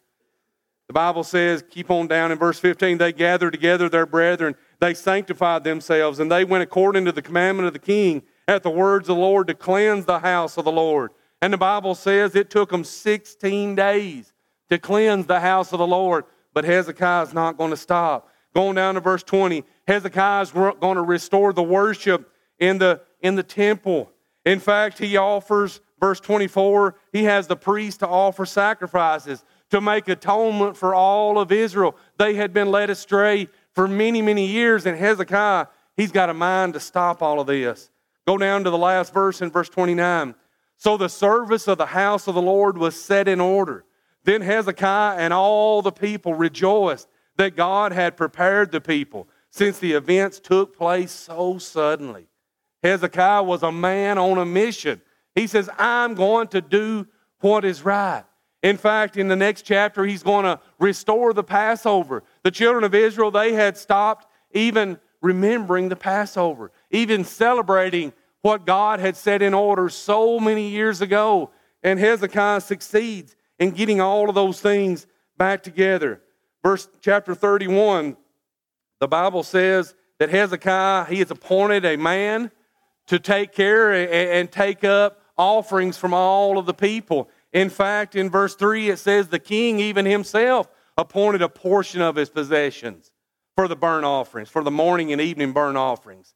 The 0.87 0.93
Bible 0.93 1.25
says, 1.25 1.65
keep 1.71 1.91
on 1.91 2.09
down 2.09 2.31
in 2.31 2.39
verse 2.39 2.59
15, 2.59 2.99
they 2.99 3.13
gathered 3.13 3.53
together 3.53 3.89
their 3.89 4.05
brethren, 4.05 4.55
they 4.81 4.93
sanctified 4.93 5.65
themselves, 5.65 6.21
and 6.21 6.31
they 6.31 6.45
went 6.45 6.63
according 6.63 7.07
to 7.07 7.13
the 7.13 7.23
commandment 7.23 7.67
of 7.67 7.73
the 7.73 7.79
king 7.79 8.23
at 8.47 8.63
the 8.63 8.71
words 8.71 9.09
of 9.09 9.17
the 9.17 9.23
Lord 9.23 9.47
to 9.49 9.55
cleanse 9.55 10.05
the 10.05 10.19
house 10.19 10.57
of 10.57 10.65
the 10.65 10.73
Lord. 10.73 11.11
And 11.41 11.53
the 11.53 11.59
Bible 11.59 11.95
says 11.95 12.35
it 12.35 12.51
took 12.51 12.71
them 12.71 12.85
16 12.85 13.75
days 13.75 14.33
to 14.71 14.79
cleanse 14.79 15.27
the 15.27 15.41
house 15.41 15.73
of 15.73 15.79
the 15.79 15.87
Lord. 15.87 16.25
But 16.53 16.65
Hezekiah 16.65 17.25
is 17.25 17.35
not 17.35 17.57
going 17.57 17.71
to 17.71 17.77
stop. 17.77 18.31
Going 18.55 18.77
down 18.77 18.95
to 18.95 19.01
verse 19.01 19.23
20, 19.23 19.65
Hezekiah 19.87 20.43
is 20.43 20.53
going 20.53 20.95
to 20.95 21.03
restore 21.03 21.53
the 21.53 21.63
worship 21.63 22.31
in 22.59 22.79
the, 22.79 23.01
in 23.21 23.35
the 23.35 23.43
temple. 23.43 24.11
In 24.45 24.61
fact, 24.61 24.99
he 24.99 25.17
offers, 25.17 25.81
verse 25.99 26.21
24, 26.21 26.95
he 27.13 27.25
has 27.25 27.47
the 27.47 27.57
priest 27.57 28.01
to 28.01 28.09
offer 28.09 28.47
sacrifices 28.47 29.45
to 29.71 29.81
make 29.81 30.09
atonement 30.09 30.77
for 30.77 30.95
all 30.95 31.39
of 31.39 31.51
Israel. 31.51 31.97
They 32.17 32.35
had 32.35 32.53
been 32.53 32.71
led 32.71 32.91
astray 32.91 33.49
for 33.73 33.89
many, 33.89 34.23
many 34.23 34.47
years, 34.47 34.87
and 34.87 34.97
Hezekiah, 34.97 35.67
he's 35.97 36.13
got 36.13 36.31
a 36.31 36.35
mind 36.35 36.75
to 36.75 36.81
stop 36.81 37.23
all 37.23 37.41
of 37.41 37.49
this. 37.49 37.91
Go 38.27 38.39
down 38.39 38.65
to 38.65 38.71
the 38.71 38.79
last 38.79 39.13
verse 39.13 39.43
in 39.43 39.51
verse 39.51 39.69
29. 39.69 40.35
So 40.77 40.97
the 40.97 41.09
service 41.09 41.69
of 41.69 41.79
the 41.79 41.87
house 41.87 42.27
of 42.27 42.35
the 42.35 42.43
Lord 42.43 42.79
was 42.79 43.01
set 43.01 43.29
in 43.29 43.41
order. 43.41 43.85
Then 44.25 44.41
Hezekiah 44.41 45.19
and 45.19 45.33
all 45.33 45.83
the 45.83 45.93
people 45.93 46.35
rejoiced 46.35 47.09
that 47.37 47.57
God 47.57 47.93
had 47.93 48.17
prepared 48.17 48.73
the 48.73 48.81
people 48.81 49.29
since 49.51 49.79
the 49.79 49.93
events 49.93 50.41
took 50.41 50.77
place 50.77 51.13
so 51.13 51.59
suddenly. 51.59 52.27
Hezekiah 52.83 53.43
was 53.43 53.63
a 53.63 53.73
man 53.73 54.19
on 54.19 54.39
a 54.39 54.45
mission. 54.45 55.01
He 55.35 55.47
says, 55.47 55.69
I'm 55.79 56.15
going 56.15 56.49
to 56.49 56.61
do 56.61 57.07
what 57.41 57.65
is 57.65 57.83
right. 57.83 58.25
In 58.63 58.79
fact, 58.79 59.17
in 59.17 59.29
the 59.29 59.37
next 59.37 59.63
chapter, 59.63 60.05
he's 60.05 60.23
going 60.23 60.45
to 60.45 60.59
restore 60.79 61.35
the 61.35 61.45
Passover. 61.45 62.25
The 62.43 62.51
children 62.51 62.83
of 62.83 62.95
Israel, 62.95 63.31
they 63.31 63.53
had 63.53 63.77
stopped 63.77 64.27
even 64.53 64.99
remembering 65.25 65.89
the 65.89 65.97
Passover, 65.97 66.71
even 66.91 67.25
celebrating 67.25 68.13
what 68.43 68.67
God 68.67 69.01
had 69.01 69.17
set 69.17 69.41
in 69.41 69.55
order 69.55 69.89
so 69.89 70.39
many 70.39 70.69
years 70.69 71.01
ago. 71.01 71.51
And 71.83 71.99
Hezekiah 71.99 72.61
succeeds 72.61 73.35
in 73.59 73.71
getting 73.71 74.03
all 74.03 74.29
of 74.29 74.35
those 74.35 74.61
things 74.61 75.07
back 75.39 75.63
together. 75.63 76.21
Verse 76.63 76.89
chapter 77.01 77.35
31, 77.35 78.19
the 79.01 79.09
Bible 79.09 79.43
says 79.43 79.95
that 80.19 80.29
Hezekiah, 80.29 81.07
he 81.07 81.23
is 81.23 81.31
appointed 81.31 81.87
a 81.87 81.97
man 81.97 82.51
to 83.07 83.19
take 83.19 83.53
care 83.53 83.93
and 83.93 84.53
take 84.53 84.85
up 84.85 85.23
offerings 85.39 85.97
from 85.97 86.13
all 86.13 86.59
of 86.59 86.67
the 86.67 86.75
people. 86.75 87.31
In 87.55 87.71
fact, 87.71 88.15
in 88.15 88.29
verse 88.29 88.55
3, 88.57 88.91
it 88.91 88.99
says 88.99 89.29
the 89.29 89.39
king, 89.39 89.81
even 89.81 90.05
himself, 90.05 90.69
appointed 90.99 91.41
a 91.41 91.49
portion 91.49 92.03
of 92.03 92.17
his 92.17 92.29
possessions 92.29 93.11
for 93.57 93.69
the 93.69 93.77
burnt 93.77 94.05
offerings, 94.05 94.49
for 94.49 94.63
the 94.63 94.71
morning 94.71 95.13
and 95.13 95.21
evening 95.21 95.53
burnt 95.53 95.77
offerings. 95.77 96.35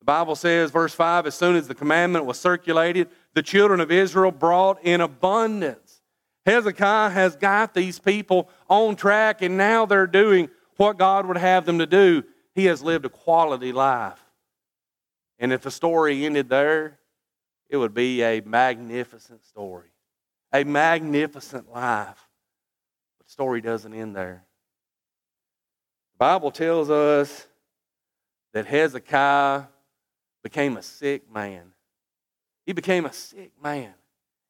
The 0.00 0.06
Bible 0.06 0.34
says, 0.34 0.70
verse 0.70 0.94
5, 0.94 1.26
as 1.26 1.34
soon 1.34 1.56
as 1.56 1.68
the 1.68 1.74
commandment 1.74 2.24
was 2.24 2.38
circulated, 2.38 3.08
the 3.34 3.42
children 3.42 3.80
of 3.80 3.90
Israel 3.92 4.30
brought 4.30 4.82
in 4.82 5.00
abundance. 5.00 6.00
Hezekiah 6.46 7.10
has 7.10 7.36
got 7.36 7.74
these 7.74 7.98
people 7.98 8.48
on 8.68 8.96
track, 8.96 9.42
and 9.42 9.58
now 9.58 9.84
they're 9.84 10.06
doing 10.06 10.48
what 10.76 10.96
God 10.96 11.26
would 11.26 11.36
have 11.36 11.66
them 11.66 11.78
to 11.78 11.86
do. 11.86 12.24
He 12.54 12.64
has 12.66 12.82
lived 12.82 13.04
a 13.04 13.10
quality 13.10 13.72
life. 13.72 14.18
And 15.38 15.52
if 15.52 15.62
the 15.62 15.70
story 15.70 16.24
ended 16.24 16.48
there, 16.48 16.98
it 17.68 17.76
would 17.76 17.94
be 17.94 18.22
a 18.22 18.40
magnificent 18.40 19.44
story, 19.44 19.90
a 20.52 20.64
magnificent 20.64 21.70
life. 21.70 22.28
But 23.18 23.26
the 23.26 23.32
story 23.32 23.60
doesn't 23.60 23.92
end 23.92 24.16
there. 24.16 24.44
Bible 26.20 26.50
tells 26.50 26.90
us 26.90 27.46
that 28.52 28.66
Hezekiah 28.66 29.62
became 30.42 30.76
a 30.76 30.82
sick 30.82 31.32
man. 31.32 31.72
He 32.66 32.74
became 32.74 33.06
a 33.06 33.12
sick 33.12 33.52
man. 33.62 33.94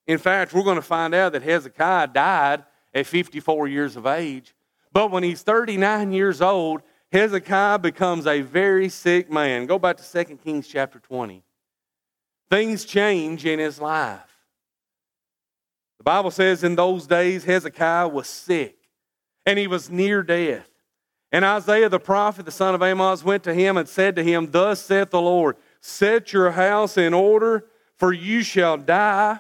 In 0.09 0.18
fact, 0.18 0.52
we're 0.52 0.64
going 0.64 0.74
to 0.74 0.83
find 0.83 1.14
out 1.14 1.30
that 1.30 1.44
Hezekiah 1.44 2.09
died 2.09 2.64
at 2.92 3.06
54 3.06 3.68
years 3.68 3.94
of 3.94 4.04
age. 4.04 4.52
But 4.92 5.12
when 5.12 5.22
he's 5.22 5.42
39 5.42 6.11
years 6.11 6.42
old, 6.42 6.83
Hezekiah 7.12 7.78
becomes 7.78 8.26
a 8.26 8.40
very 8.40 8.88
sick 8.88 9.30
man. 9.30 9.66
Go 9.66 9.78
back 9.78 9.96
to 9.98 10.24
2 10.24 10.38
Kings 10.38 10.66
chapter 10.66 10.98
20. 10.98 11.44
Things 12.50 12.85
change 12.85 13.46
in 13.46 13.61
his 13.61 13.80
life. 13.80 14.18
The 15.98 16.04
Bible 16.04 16.33
says 16.33 16.64
in 16.64 16.74
those 16.74 17.06
days 17.06 17.44
Hezekiah 17.44 18.09
was 18.09 18.26
sick 18.26 18.76
and 19.46 19.56
he 19.56 19.68
was 19.68 19.88
near 19.88 20.24
death. 20.24 20.69
And 21.32 21.44
Isaiah 21.44 21.88
the 21.88 22.00
prophet, 22.00 22.44
the 22.44 22.50
son 22.50 22.74
of 22.74 22.82
Amoz, 22.82 23.22
went 23.22 23.44
to 23.44 23.54
him 23.54 23.76
and 23.76 23.88
said 23.88 24.16
to 24.16 24.24
him, 24.24 24.50
Thus 24.50 24.80
saith 24.80 25.10
the 25.10 25.20
Lord, 25.20 25.56
Set 25.80 26.32
your 26.32 26.50
house 26.50 26.96
in 26.96 27.14
order, 27.14 27.66
for 27.96 28.12
you 28.12 28.42
shall 28.42 28.76
die, 28.76 29.38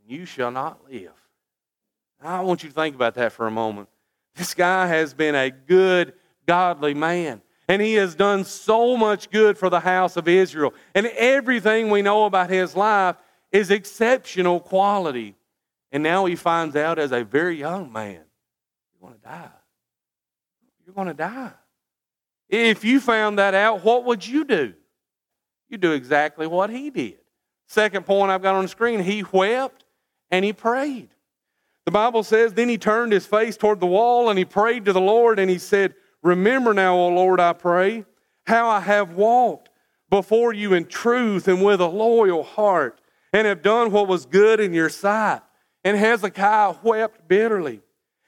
and 0.00 0.10
you 0.10 0.24
shall 0.24 0.50
not 0.50 0.80
live. 0.90 1.12
I 2.22 2.40
want 2.42 2.62
you 2.62 2.68
to 2.68 2.74
think 2.74 2.94
about 2.94 3.14
that 3.14 3.32
for 3.32 3.46
a 3.46 3.50
moment. 3.50 3.88
This 4.34 4.54
guy 4.54 4.86
has 4.86 5.14
been 5.14 5.34
a 5.34 5.50
good, 5.50 6.12
godly 6.46 6.94
man. 6.94 7.42
And 7.66 7.80
he 7.80 7.94
has 7.94 8.14
done 8.14 8.44
so 8.44 8.96
much 8.96 9.30
good 9.30 9.56
for 9.56 9.70
the 9.70 9.80
house 9.80 10.16
of 10.16 10.26
Israel. 10.26 10.74
And 10.94 11.06
everything 11.06 11.88
we 11.88 12.02
know 12.02 12.24
about 12.26 12.50
his 12.50 12.74
life 12.74 13.16
is 13.52 13.70
exceptional 13.70 14.60
quality. 14.60 15.36
And 15.92 16.02
now 16.02 16.24
he 16.26 16.36
finds 16.36 16.74
out 16.74 16.98
as 16.98 17.12
a 17.12 17.24
very 17.24 17.56
young 17.56 17.92
man, 17.92 18.24
you're 18.92 19.08
going 19.08 19.14
to 19.14 19.24
die. 19.24 19.50
You're 20.90 21.04
going 21.04 21.16
to 21.16 21.22
die. 21.22 21.52
If 22.48 22.84
you 22.84 22.98
found 22.98 23.38
that 23.38 23.54
out, 23.54 23.84
what 23.84 24.06
would 24.06 24.26
you 24.26 24.44
do? 24.44 24.74
You 25.68 25.78
do 25.78 25.92
exactly 25.92 26.48
what 26.48 26.68
he 26.68 26.90
did. 26.90 27.18
Second 27.68 28.04
point 28.06 28.32
I've 28.32 28.42
got 28.42 28.56
on 28.56 28.62
the 28.62 28.68
screen, 28.68 28.98
he 28.98 29.22
wept 29.30 29.84
and 30.32 30.44
he 30.44 30.52
prayed. 30.52 31.10
The 31.84 31.92
Bible 31.92 32.24
says, 32.24 32.54
then 32.54 32.68
he 32.68 32.76
turned 32.76 33.12
his 33.12 33.24
face 33.24 33.56
toward 33.56 33.78
the 33.78 33.86
wall 33.86 34.30
and 34.30 34.36
he 34.38 34.44
prayed 34.44 34.84
to 34.86 34.92
the 34.92 35.00
Lord 35.00 35.38
and 35.38 35.48
he 35.48 35.58
said, 35.58 35.94
Remember 36.24 36.74
now, 36.74 36.96
O 36.96 37.08
Lord, 37.08 37.38
I 37.38 37.52
pray, 37.52 38.04
how 38.48 38.68
I 38.68 38.80
have 38.80 39.12
walked 39.12 39.68
before 40.10 40.52
you 40.52 40.74
in 40.74 40.86
truth 40.86 41.46
and 41.46 41.64
with 41.64 41.80
a 41.80 41.86
loyal 41.86 42.42
heart 42.42 43.00
and 43.32 43.46
have 43.46 43.62
done 43.62 43.92
what 43.92 44.08
was 44.08 44.26
good 44.26 44.58
in 44.58 44.74
your 44.74 44.88
sight. 44.88 45.40
And 45.84 45.96
Hezekiah 45.96 46.74
wept 46.82 47.28
bitterly. 47.28 47.80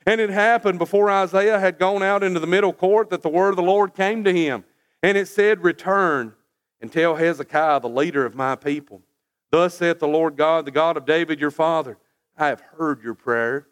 And 0.07 0.21
it 0.21 0.31
happened 0.31 0.79
before 0.79 1.11
Isaiah 1.11 1.59
had 1.59 1.79
gone 1.79 2.03
out 2.03 2.23
into 2.23 2.41
the 2.41 2.47
middle 2.47 2.73
court 2.73 3.11
that 3.11 3.23
the 3.23 3.29
word 3.29 3.51
of 3.51 3.57
the 3.57 3.63
Lord 3.63 3.95
came 3.95 4.25
to 4.25 4.33
him. 4.33 4.65
And 5.03 5.17
it 5.17 5.29
said, 5.29 5.63
Return 5.63 6.35
and 6.81 6.93
tell 6.93 7.17
Hezekiah, 7.17 7.81
the 7.81 7.89
leader 7.89 8.27
of 8.27 8.35
my 8.35 8.57
people. 8.57 9.03
Thus 9.51 9.75
saith 9.75 10.01
the 10.01 10.09
Lord 10.09 10.37
God, 10.37 10.65
the 10.65 10.71
God 10.71 10.97
of 10.97 11.07
David 11.07 11.41
your 11.41 11.51
father 11.51 11.99
I 12.37 12.49
have 12.49 12.63
heard 12.79 13.03
your 13.03 13.15
prayer, 13.15 13.69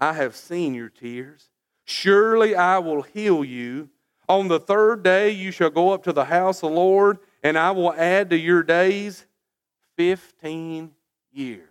I 0.00 0.14
have 0.14 0.34
seen 0.34 0.74
your 0.74 0.88
tears. 0.88 1.48
Surely 1.84 2.54
I 2.54 2.78
will 2.78 3.02
heal 3.02 3.44
you. 3.44 3.88
On 4.28 4.48
the 4.48 4.60
third 4.60 5.02
day 5.02 5.30
you 5.30 5.50
shall 5.50 5.70
go 5.70 5.90
up 5.90 6.02
to 6.04 6.12
the 6.12 6.24
house 6.24 6.62
of 6.62 6.70
the 6.70 6.76
Lord, 6.76 7.18
and 7.42 7.56
I 7.56 7.70
will 7.70 7.92
add 7.92 8.30
to 8.30 8.36
your 8.36 8.62
days 8.62 9.26
15 9.96 10.90
years. 11.32 11.68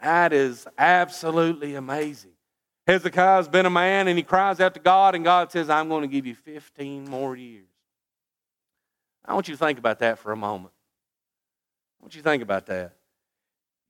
That 0.00 0.32
is 0.32 0.66
absolutely 0.76 1.74
amazing. 1.74 2.37
Hezekiah's 2.88 3.48
been 3.48 3.66
a 3.66 3.70
man 3.70 4.08
and 4.08 4.16
he 4.16 4.24
cries 4.24 4.60
out 4.60 4.72
to 4.72 4.80
God, 4.80 5.14
and 5.14 5.22
God 5.22 5.52
says, 5.52 5.68
I'm 5.68 5.90
going 5.90 6.00
to 6.00 6.08
give 6.08 6.24
you 6.24 6.34
15 6.34 7.04
more 7.04 7.36
years. 7.36 7.68
I 9.26 9.34
want 9.34 9.46
you 9.46 9.54
to 9.54 9.58
think 9.58 9.78
about 9.78 9.98
that 9.98 10.18
for 10.18 10.32
a 10.32 10.36
moment. 10.36 10.72
I 12.00 12.04
want 12.04 12.14
you 12.14 12.22
to 12.22 12.28
think 12.28 12.42
about 12.42 12.64
that. 12.66 12.94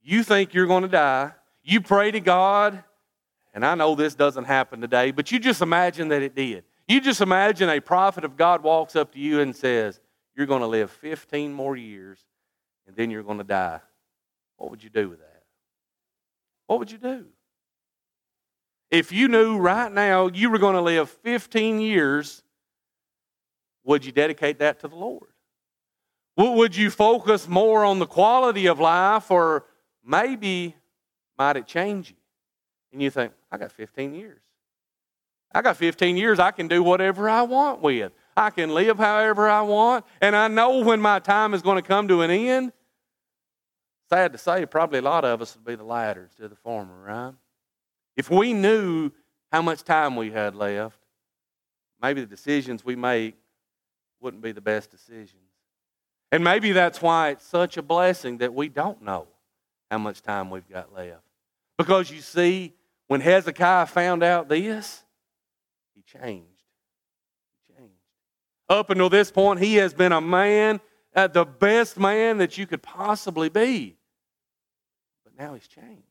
You 0.03 0.21
think 0.21 0.53
you're 0.53 0.67
going 0.67 0.83
to 0.83 0.89
die. 0.89 1.31
You 1.63 1.79
pray 1.79 2.11
to 2.11 2.19
God, 2.19 2.83
and 3.53 3.65
I 3.65 3.73
know 3.75 3.95
this 3.95 4.15
doesn't 4.15 4.43
happen 4.43 4.81
today, 4.81 5.11
but 5.11 5.31
you 5.31 5.39
just 5.39 5.61
imagine 5.61 6.09
that 6.09 6.21
it 6.21 6.35
did. 6.35 6.65
You 6.85 6.99
just 6.99 7.21
imagine 7.21 7.69
a 7.69 7.79
prophet 7.79 8.25
of 8.25 8.35
God 8.35 8.63
walks 8.63 8.97
up 8.97 9.13
to 9.13 9.19
you 9.19 9.39
and 9.39 9.55
says, 9.55 10.01
You're 10.35 10.45
going 10.45 10.61
to 10.61 10.67
live 10.67 10.91
15 10.91 11.53
more 11.53 11.77
years, 11.77 12.19
and 12.85 12.97
then 12.97 13.11
you're 13.11 13.23
going 13.23 13.37
to 13.37 13.45
die. 13.45 13.79
What 14.57 14.71
would 14.71 14.83
you 14.83 14.89
do 14.89 15.07
with 15.07 15.19
that? 15.19 15.43
What 16.67 16.79
would 16.79 16.91
you 16.91 16.97
do? 16.97 17.27
If 18.91 19.11
you 19.11 19.27
knew 19.27 19.57
right 19.57 19.91
now 19.91 20.27
you 20.27 20.49
were 20.49 20.57
going 20.57 20.75
to 20.75 20.81
live 20.81 21.09
15 21.09 21.79
years, 21.79 22.41
would 23.83 24.03
you 24.03 24.11
dedicate 24.11 24.59
that 24.59 24.79
to 24.79 24.87
the 24.87 24.95
Lord? 24.95 25.27
Would 26.37 26.75
you 26.75 26.89
focus 26.89 27.47
more 27.47 27.83
on 27.83 27.99
the 27.99 28.05
quality 28.05 28.67
of 28.67 28.79
life, 28.79 29.29
or 29.29 29.65
maybe 30.05 30.75
might 31.37 31.57
it 31.57 31.67
change 31.67 32.11
you? 32.11 32.15
And 32.93 33.01
you 33.01 33.09
think, 33.09 33.33
I 33.51 33.57
got 33.57 33.71
15 33.71 34.13
years. 34.13 34.41
I 35.53 35.61
got 35.61 35.77
15 35.77 36.15
years, 36.15 36.39
I 36.39 36.51
can 36.51 36.67
do 36.67 36.81
whatever 36.81 37.29
I 37.29 37.41
want 37.41 37.81
with. 37.81 38.11
I 38.37 38.51
can 38.51 38.73
live 38.73 38.97
however 38.97 39.49
I 39.49 39.61
want, 39.63 40.05
and 40.21 40.35
I 40.35 40.47
know 40.47 40.79
when 40.79 41.01
my 41.01 41.19
time 41.19 41.53
is 41.53 41.61
going 41.61 41.75
to 41.75 41.87
come 41.87 42.07
to 42.07 42.21
an 42.21 42.31
end. 42.31 42.71
Sad 44.09 44.31
to 44.31 44.37
say, 44.37 44.65
probably 44.65 44.99
a 44.99 45.03
lot 45.03 45.25
of 45.25 45.41
us 45.41 45.55
would 45.55 45.65
be 45.65 45.75
the 45.75 45.83
latter 45.83 46.23
instead 46.23 46.45
of 46.45 46.51
the 46.51 46.55
former, 46.55 47.03
right? 47.03 47.33
If 48.19 48.29
we 48.29 48.51
knew 48.51 49.11
how 49.49 49.61
much 49.61 49.85
time 49.85 50.17
we 50.17 50.29
had 50.29 50.53
left, 50.53 50.99
maybe 52.01 52.19
the 52.19 52.27
decisions 52.27 52.83
we 52.83 52.97
make 52.97 53.35
wouldn't 54.19 54.43
be 54.43 54.51
the 54.51 54.59
best 54.59 54.91
decisions. 54.91 55.35
And 56.29 56.43
maybe 56.43 56.73
that's 56.73 57.01
why 57.01 57.29
it's 57.29 57.45
such 57.45 57.77
a 57.77 57.81
blessing 57.81 58.39
that 58.39 58.53
we 58.53 58.67
don't 58.67 59.01
know 59.01 59.29
how 59.89 59.99
much 59.99 60.21
time 60.21 60.49
we've 60.49 60.67
got 60.67 60.93
left. 60.93 61.23
Because 61.77 62.11
you 62.11 62.19
see, 62.19 62.73
when 63.07 63.21
Hezekiah 63.21 63.85
found 63.85 64.21
out 64.21 64.49
this, 64.49 65.01
he 65.95 66.01
changed. 66.01 66.65
He 67.69 67.73
changed. 67.73 67.93
Up 68.67 68.89
until 68.89 69.09
this 69.09 69.31
point, 69.31 69.61
he 69.61 69.75
has 69.75 69.93
been 69.93 70.11
a 70.11 70.19
man, 70.19 70.81
uh, 71.15 71.27
the 71.27 71.45
best 71.45 71.97
man 71.97 72.39
that 72.39 72.57
you 72.57 72.67
could 72.67 72.83
possibly 72.83 73.47
be. 73.47 73.95
But 75.23 75.41
now 75.41 75.53
he's 75.53 75.69
changed. 75.69 76.08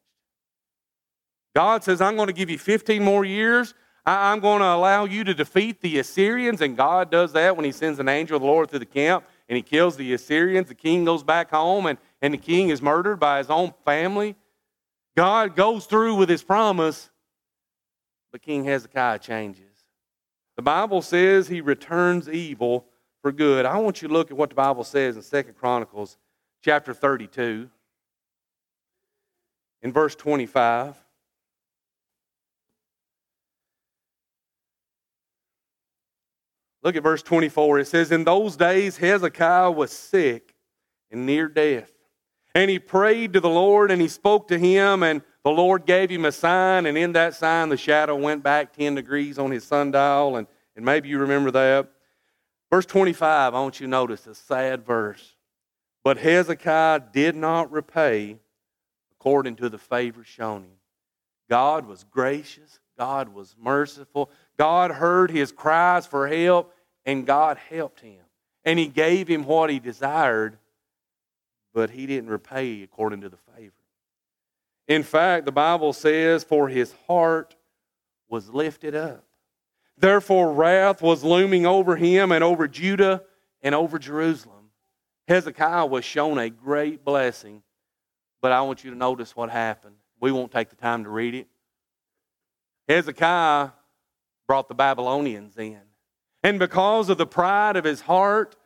God 1.54 1.84
says, 1.84 2.00
I'm 2.00 2.16
going 2.16 2.28
to 2.28 2.32
give 2.32 2.50
you 2.50 2.58
15 2.58 3.02
more 3.02 3.24
years. 3.24 3.74
I'm 4.06 4.40
going 4.40 4.60
to 4.60 4.66
allow 4.66 5.04
you 5.04 5.24
to 5.24 5.34
defeat 5.34 5.80
the 5.80 5.98
Assyrians. 5.98 6.60
And 6.60 6.76
God 6.76 7.10
does 7.10 7.32
that 7.32 7.56
when 7.56 7.64
he 7.64 7.72
sends 7.72 7.98
an 7.98 8.08
angel 8.08 8.36
of 8.36 8.42
the 8.42 8.48
Lord 8.48 8.70
through 8.70 8.78
the 8.78 8.86
camp 8.86 9.24
and 9.48 9.56
he 9.56 9.62
kills 9.62 9.96
the 9.96 10.14
Assyrians. 10.14 10.68
The 10.68 10.74
king 10.74 11.04
goes 11.04 11.22
back 11.22 11.50
home 11.50 11.86
and, 11.86 11.98
and 12.22 12.32
the 12.32 12.38
king 12.38 12.70
is 12.70 12.80
murdered 12.80 13.20
by 13.20 13.38
his 13.38 13.50
own 13.50 13.74
family. 13.84 14.34
God 15.16 15.56
goes 15.56 15.86
through 15.86 16.14
with 16.14 16.28
his 16.28 16.42
promise, 16.42 17.10
but 18.30 18.40
King 18.40 18.64
Hezekiah 18.64 19.18
changes. 19.18 19.64
The 20.56 20.62
Bible 20.62 21.02
says 21.02 21.48
he 21.48 21.60
returns 21.60 22.28
evil 22.28 22.86
for 23.20 23.32
good. 23.32 23.66
I 23.66 23.78
want 23.78 24.00
you 24.00 24.08
to 24.08 24.14
look 24.14 24.30
at 24.30 24.36
what 24.36 24.48
the 24.48 24.54
Bible 24.54 24.84
says 24.84 25.16
in 25.16 25.22
Second 25.22 25.54
Chronicles 25.54 26.16
chapter 26.62 26.94
32 26.94 27.68
in 29.82 29.92
verse 29.92 30.14
25. 30.14 30.94
Look 36.82 36.96
at 36.96 37.02
verse 37.02 37.22
24. 37.22 37.80
It 37.80 37.86
says, 37.86 38.12
In 38.12 38.24
those 38.24 38.56
days 38.56 38.96
Hezekiah 38.96 39.70
was 39.70 39.90
sick 39.90 40.54
and 41.10 41.26
near 41.26 41.48
death. 41.48 41.90
And 42.54 42.70
he 42.70 42.78
prayed 42.78 43.34
to 43.34 43.40
the 43.40 43.48
Lord 43.48 43.90
and 43.90 44.00
he 44.00 44.08
spoke 44.08 44.48
to 44.48 44.58
him, 44.58 45.02
and 45.02 45.22
the 45.44 45.50
Lord 45.50 45.86
gave 45.86 46.10
him 46.10 46.24
a 46.24 46.32
sign. 46.32 46.86
And 46.86 46.96
in 46.96 47.12
that 47.12 47.34
sign, 47.34 47.68
the 47.68 47.76
shadow 47.76 48.16
went 48.16 48.42
back 48.42 48.72
10 48.72 48.94
degrees 48.94 49.38
on 49.38 49.50
his 49.50 49.64
sundial. 49.64 50.36
And, 50.36 50.46
and 50.76 50.84
maybe 50.84 51.08
you 51.08 51.18
remember 51.18 51.50
that. 51.52 51.88
Verse 52.70 52.86
25, 52.86 53.54
I 53.54 53.60
want 53.60 53.80
you 53.80 53.86
to 53.86 53.90
notice 53.90 54.26
a 54.26 54.34
sad 54.34 54.84
verse. 54.84 55.36
But 56.04 56.18
Hezekiah 56.18 57.02
did 57.12 57.34
not 57.34 57.70
repay 57.72 58.38
according 59.12 59.56
to 59.56 59.68
the 59.68 59.78
favor 59.78 60.22
shown 60.22 60.62
him. 60.62 60.78
God 61.50 61.86
was 61.86 62.04
gracious, 62.04 62.78
God 62.98 63.30
was 63.30 63.56
merciful, 63.58 64.30
God 64.58 64.90
heard 64.90 65.30
his 65.30 65.52
cries 65.52 66.06
for 66.06 66.26
help, 66.26 66.74
and 67.06 67.26
God 67.26 67.58
helped 67.70 68.00
him. 68.00 68.20
And 68.64 68.78
he 68.78 68.86
gave 68.86 69.28
him 69.28 69.44
what 69.44 69.70
he 69.70 69.78
desired, 69.78 70.58
but 71.72 71.90
he 71.90 72.06
didn't 72.06 72.28
repay 72.28 72.82
according 72.82 73.20
to 73.20 73.28
the 73.28 73.38
favor. 73.56 73.72
In 74.88 75.02
fact, 75.02 75.44
the 75.46 75.52
Bible 75.52 75.92
says, 75.92 76.42
For 76.42 76.68
his 76.68 76.92
heart 77.06 77.54
was 78.28 78.50
lifted 78.50 78.94
up. 78.94 79.24
Therefore, 79.96 80.52
wrath 80.52 81.02
was 81.02 81.24
looming 81.24 81.66
over 81.66 81.96
him 81.96 82.32
and 82.32 82.42
over 82.42 82.68
Judah 82.68 83.22
and 83.62 83.74
over 83.74 83.98
Jerusalem. 83.98 84.70
Hezekiah 85.28 85.86
was 85.86 86.04
shown 86.04 86.38
a 86.38 86.48
great 86.50 87.04
blessing, 87.04 87.62
but 88.40 88.52
I 88.52 88.62
want 88.62 88.84
you 88.84 88.90
to 88.90 88.96
notice 88.96 89.36
what 89.36 89.50
happened. 89.50 89.96
We 90.20 90.32
won't 90.32 90.52
take 90.52 90.70
the 90.70 90.76
time 90.76 91.04
to 91.04 91.10
read 91.10 91.34
it. 91.34 91.48
Hezekiah 92.88 93.70
brought 94.48 94.66
the 94.66 94.74
Babylonians 94.74 95.56
in. 95.56 95.78
And 96.42 96.58
because 96.58 97.08
of 97.08 97.18
the 97.18 97.26
pride 97.26 97.76
of 97.76 97.84
his 97.84 98.00
heart, 98.00 98.56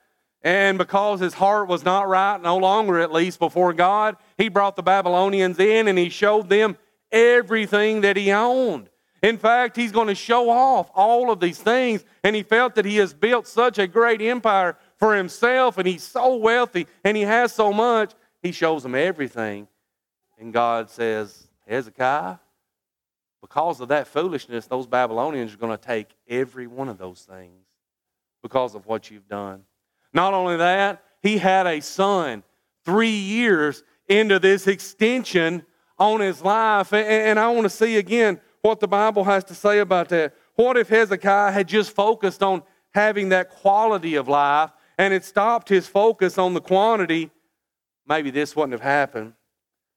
and 0.40 0.78
because 0.78 1.20
his 1.20 1.34
heart 1.34 1.68
was 1.68 1.84
not 1.84 2.08
right, 2.08 2.40
no 2.40 2.56
longer 2.56 2.98
at 2.98 3.12
least 3.12 3.38
before 3.38 3.74
God, 3.74 4.16
he 4.38 4.48
brought 4.48 4.76
the 4.76 4.82
Babylonians 4.82 5.58
in 5.58 5.88
and 5.88 5.98
he 5.98 6.08
showed 6.08 6.48
them 6.48 6.78
everything 7.10 8.00
that 8.00 8.16
he 8.16 8.32
owned. 8.32 8.88
In 9.22 9.38
fact, 9.38 9.76
he's 9.76 9.92
going 9.92 10.08
to 10.08 10.16
show 10.16 10.50
off 10.50 10.90
all 10.94 11.30
of 11.30 11.38
these 11.38 11.58
things, 11.58 12.04
and 12.24 12.34
he 12.34 12.42
felt 12.42 12.74
that 12.74 12.84
he 12.84 12.96
has 12.96 13.14
built 13.14 13.46
such 13.46 13.78
a 13.78 13.86
great 13.86 14.20
empire 14.20 14.76
for 14.96 15.14
himself, 15.14 15.78
and 15.78 15.86
he's 15.86 16.02
so 16.02 16.36
wealthy, 16.36 16.88
and 17.04 17.16
he 17.16 17.22
has 17.22 17.52
so 17.52 17.72
much. 17.72 18.14
He 18.42 18.50
shows 18.50 18.82
them 18.82 18.96
everything. 18.96 19.68
And 20.38 20.52
God 20.52 20.90
says, 20.90 21.46
Hezekiah, 21.68 22.38
because 23.42 23.80
of 23.80 23.88
that 23.88 24.06
foolishness, 24.06 24.66
those 24.66 24.86
Babylonians 24.86 25.52
are 25.52 25.58
going 25.58 25.76
to 25.76 25.84
take 25.84 26.06
every 26.28 26.66
one 26.66 26.88
of 26.88 26.96
those 26.96 27.20
things 27.20 27.66
because 28.42 28.74
of 28.74 28.86
what 28.86 29.10
you've 29.10 29.28
done. 29.28 29.64
Not 30.14 30.32
only 30.32 30.56
that, 30.56 31.02
he 31.20 31.36
had 31.36 31.66
a 31.66 31.80
son 31.80 32.44
three 32.84 33.10
years 33.10 33.82
into 34.08 34.38
this 34.38 34.66
extension 34.66 35.66
on 35.98 36.20
his 36.20 36.42
life. 36.42 36.92
And 36.92 37.38
I 37.38 37.50
want 37.50 37.64
to 37.64 37.70
see 37.70 37.96
again 37.96 38.40
what 38.62 38.80
the 38.80 38.88
Bible 38.88 39.24
has 39.24 39.44
to 39.44 39.54
say 39.54 39.80
about 39.80 40.08
that. 40.10 40.34
What 40.54 40.76
if 40.76 40.88
Hezekiah 40.88 41.52
had 41.52 41.68
just 41.68 41.90
focused 41.92 42.42
on 42.42 42.62
having 42.94 43.30
that 43.30 43.50
quality 43.50 44.14
of 44.14 44.28
life 44.28 44.70
and 44.98 45.12
had 45.12 45.24
stopped 45.24 45.68
his 45.68 45.86
focus 45.86 46.38
on 46.38 46.54
the 46.54 46.60
quantity, 46.60 47.30
maybe 48.06 48.30
this 48.30 48.54
wouldn't 48.54 48.72
have 48.72 48.82
happened. 48.82 49.32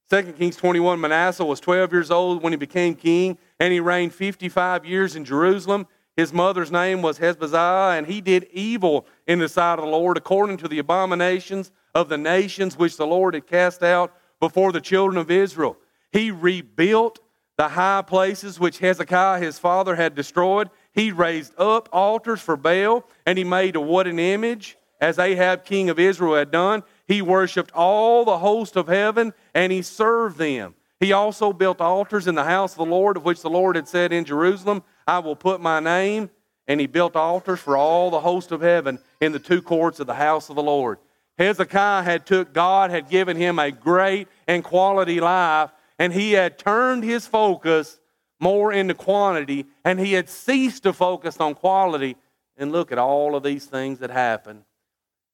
2 0.09 0.33
Kings 0.33 0.55
21 0.55 1.01
Manasseh 1.01 1.43
was 1.43 1.59
12 1.59 1.91
years 1.91 2.11
old 2.11 2.43
when 2.43 2.53
he 2.53 2.57
became 2.57 2.93
king, 2.93 3.39
and 3.59 3.73
he 3.73 3.79
reigned 3.79 4.13
55 4.13 4.85
years 4.85 5.15
in 5.15 5.25
Jerusalem. 5.25 5.87
His 6.15 6.31
mother's 6.31 6.71
name 6.71 7.01
was 7.01 7.17
Hephzibah, 7.17 7.95
and 7.97 8.05
he 8.05 8.21
did 8.21 8.47
evil 8.51 9.07
in 9.27 9.39
the 9.39 9.49
sight 9.49 9.79
of 9.79 9.85
the 9.85 9.91
Lord 9.91 10.15
according 10.15 10.57
to 10.57 10.67
the 10.67 10.77
abominations 10.77 11.71
of 11.95 12.07
the 12.07 12.19
nations 12.19 12.77
which 12.77 12.97
the 12.97 13.07
Lord 13.07 13.33
had 13.33 13.47
cast 13.47 13.81
out 13.81 14.13
before 14.39 14.71
the 14.71 14.79
children 14.79 15.17
of 15.17 15.31
Israel. 15.31 15.75
He 16.11 16.29
rebuilt 16.29 17.19
the 17.57 17.69
high 17.69 18.03
places 18.03 18.59
which 18.59 18.79
Hezekiah 18.79 19.41
his 19.41 19.57
father 19.57 19.95
had 19.95 20.13
destroyed. 20.13 20.69
He 20.93 21.11
raised 21.11 21.53
up 21.57 21.89
altars 21.91 22.41
for 22.41 22.55
Baal, 22.55 23.05
and 23.25 23.39
he 23.39 23.43
made 23.43 23.75
a 23.75 23.81
wooden 23.81 24.19
image, 24.19 24.77
as 25.01 25.17
Ahab 25.17 25.65
king 25.65 25.89
of 25.89 25.99
Israel 25.99 26.35
had 26.35 26.51
done. 26.51 26.83
He 27.07 27.21
worshiped 27.21 27.71
all 27.73 28.25
the 28.25 28.39
host 28.39 28.75
of 28.75 28.87
heaven, 28.87 29.33
and 29.53 29.71
he 29.71 29.81
served 29.81 30.37
them. 30.37 30.75
He 30.99 31.11
also 31.11 31.53
built 31.53 31.81
altars 31.81 32.27
in 32.27 32.35
the 32.35 32.45
house 32.45 32.71
of 32.73 32.77
the 32.79 32.85
Lord, 32.85 33.17
of 33.17 33.25
which 33.25 33.41
the 33.41 33.49
Lord 33.49 33.75
had 33.75 33.87
said 33.87 34.11
in 34.11 34.25
Jerusalem, 34.25 34.83
I 35.05 35.19
will 35.19 35.35
put 35.35 35.61
my 35.61 35.79
name. 35.79 36.29
And 36.67 36.79
he 36.79 36.87
built 36.87 37.15
altars 37.15 37.59
for 37.59 37.77
all 37.77 38.09
the 38.09 38.21
host 38.21 38.51
of 38.51 38.61
heaven 38.61 38.97
in 39.21 39.31
the 39.31 39.39
two 39.39 39.61
courts 39.61 39.99
of 39.99 40.07
the 40.07 40.15
house 40.15 40.49
of 40.49 40.55
the 40.55 40.63
Lord. 40.63 40.97
Hezekiah 41.37 42.01
had 42.01 42.25
took 42.25 42.53
God 42.53 42.89
had 42.89 43.09
given 43.09 43.37
him 43.37 43.59
a 43.59 43.71
great 43.71 44.27
and 44.47 44.63
quality 44.63 45.19
life, 45.19 45.69
and 45.99 46.11
he 46.11 46.31
had 46.31 46.57
turned 46.57 47.03
his 47.03 47.27
focus 47.27 47.99
more 48.39 48.73
into 48.73 48.95
quantity, 48.95 49.65
and 49.83 49.99
he 49.99 50.13
had 50.13 50.29
ceased 50.29 50.83
to 50.83 50.93
focus 50.93 51.39
on 51.39 51.53
quality. 51.53 52.15
And 52.57 52.71
look 52.71 52.91
at 52.91 52.97
all 52.97 53.35
of 53.35 53.43
these 53.43 53.65
things 53.65 53.99
that 53.99 54.09
happened. 54.09 54.63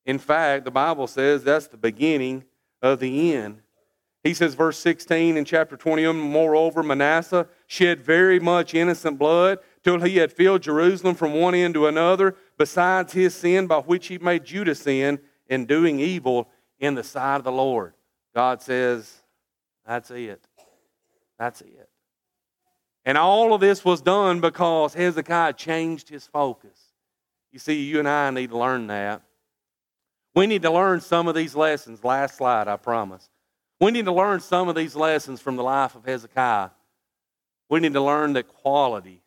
In 0.06 0.20
fact, 0.20 0.66
the 0.66 0.72
Bible 0.72 1.08
says 1.08 1.44
that's 1.44 1.68
the 1.68 1.78
beginning 1.78 2.44
of 2.82 3.00
the 3.00 3.34
end. 3.34 3.62
He 4.24 4.34
says, 4.36 4.54
verse 4.54 4.78
16 4.78 5.36
in 5.36 5.46
chapter 5.46 5.76
21, 5.76 6.16
moreover, 6.16 6.84
Manasseh 6.84 7.48
shed 7.66 8.02
very 8.02 8.40
much 8.40 8.76
innocent 8.76 9.18
blood 9.18 9.58
till 9.84 10.00
he 10.00 10.18
had 10.18 10.32
filled 10.32 10.62
Jerusalem 10.62 11.16
from 11.16 11.34
one 11.34 11.56
end 11.56 11.74
to 11.74 11.88
another, 11.88 12.36
besides 12.58 13.14
his 13.14 13.34
sin 13.34 13.66
by 13.66 13.80
which 13.80 14.08
he 14.08 14.20
made 14.20 14.46
Judah 14.46 14.76
sin 14.76 15.20
in 15.48 15.66
doing 15.66 16.00
evil 16.00 16.50
in 16.80 16.94
the 16.94 17.04
sight 17.04 17.38
of 17.38 17.44
the 17.44 17.52
Lord. 17.52 17.94
God 18.36 18.62
says, 18.62 19.22
that's 19.86 20.12
it. 20.12 20.44
That's 21.40 21.62
it. 21.62 21.90
And 23.04 23.18
all 23.18 23.54
of 23.54 23.62
this 23.62 23.84
was 23.84 24.02
done 24.02 24.40
because 24.40 24.94
Hezekiah 24.94 25.54
changed 25.54 26.10
his 26.10 26.28
focus. 26.28 26.78
You 27.52 27.58
see, 27.58 27.82
you 27.82 27.98
and 27.98 28.08
I 28.08 28.30
need 28.30 28.52
to 28.52 28.58
learn 28.58 28.86
that. 28.88 29.24
We 30.34 30.48
need 30.48 30.62
to 30.62 30.72
learn 30.72 31.02
some 31.02 31.28
of 31.28 31.36
these 31.36 31.56
lessons. 31.56 32.04
Last 32.04 32.38
slide, 32.38 32.68
I 32.68 32.78
promise. 32.78 33.30
We 33.80 33.92
need 33.92 34.06
to 34.06 34.14
learn 34.14 34.40
some 34.40 34.70
of 34.70 34.76
these 34.76 34.96
lessons 34.96 35.42
from 35.42 35.56
the 35.56 35.64
life 35.64 35.96
of 35.96 36.06
Hezekiah. 36.06 36.70
We 37.70 37.80
need 37.80 37.94
to 37.94 38.02
learn 38.02 38.34
that 38.34 38.48
quality 38.48 39.22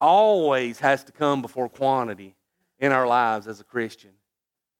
always 0.00 0.78
has 0.80 1.02
to 1.04 1.12
come 1.12 1.42
before 1.42 1.68
quantity 1.68 2.34
in 2.78 2.92
our 2.92 3.06
lives 3.06 3.48
as 3.48 3.60
a 3.60 3.64
Christian. 3.64 4.10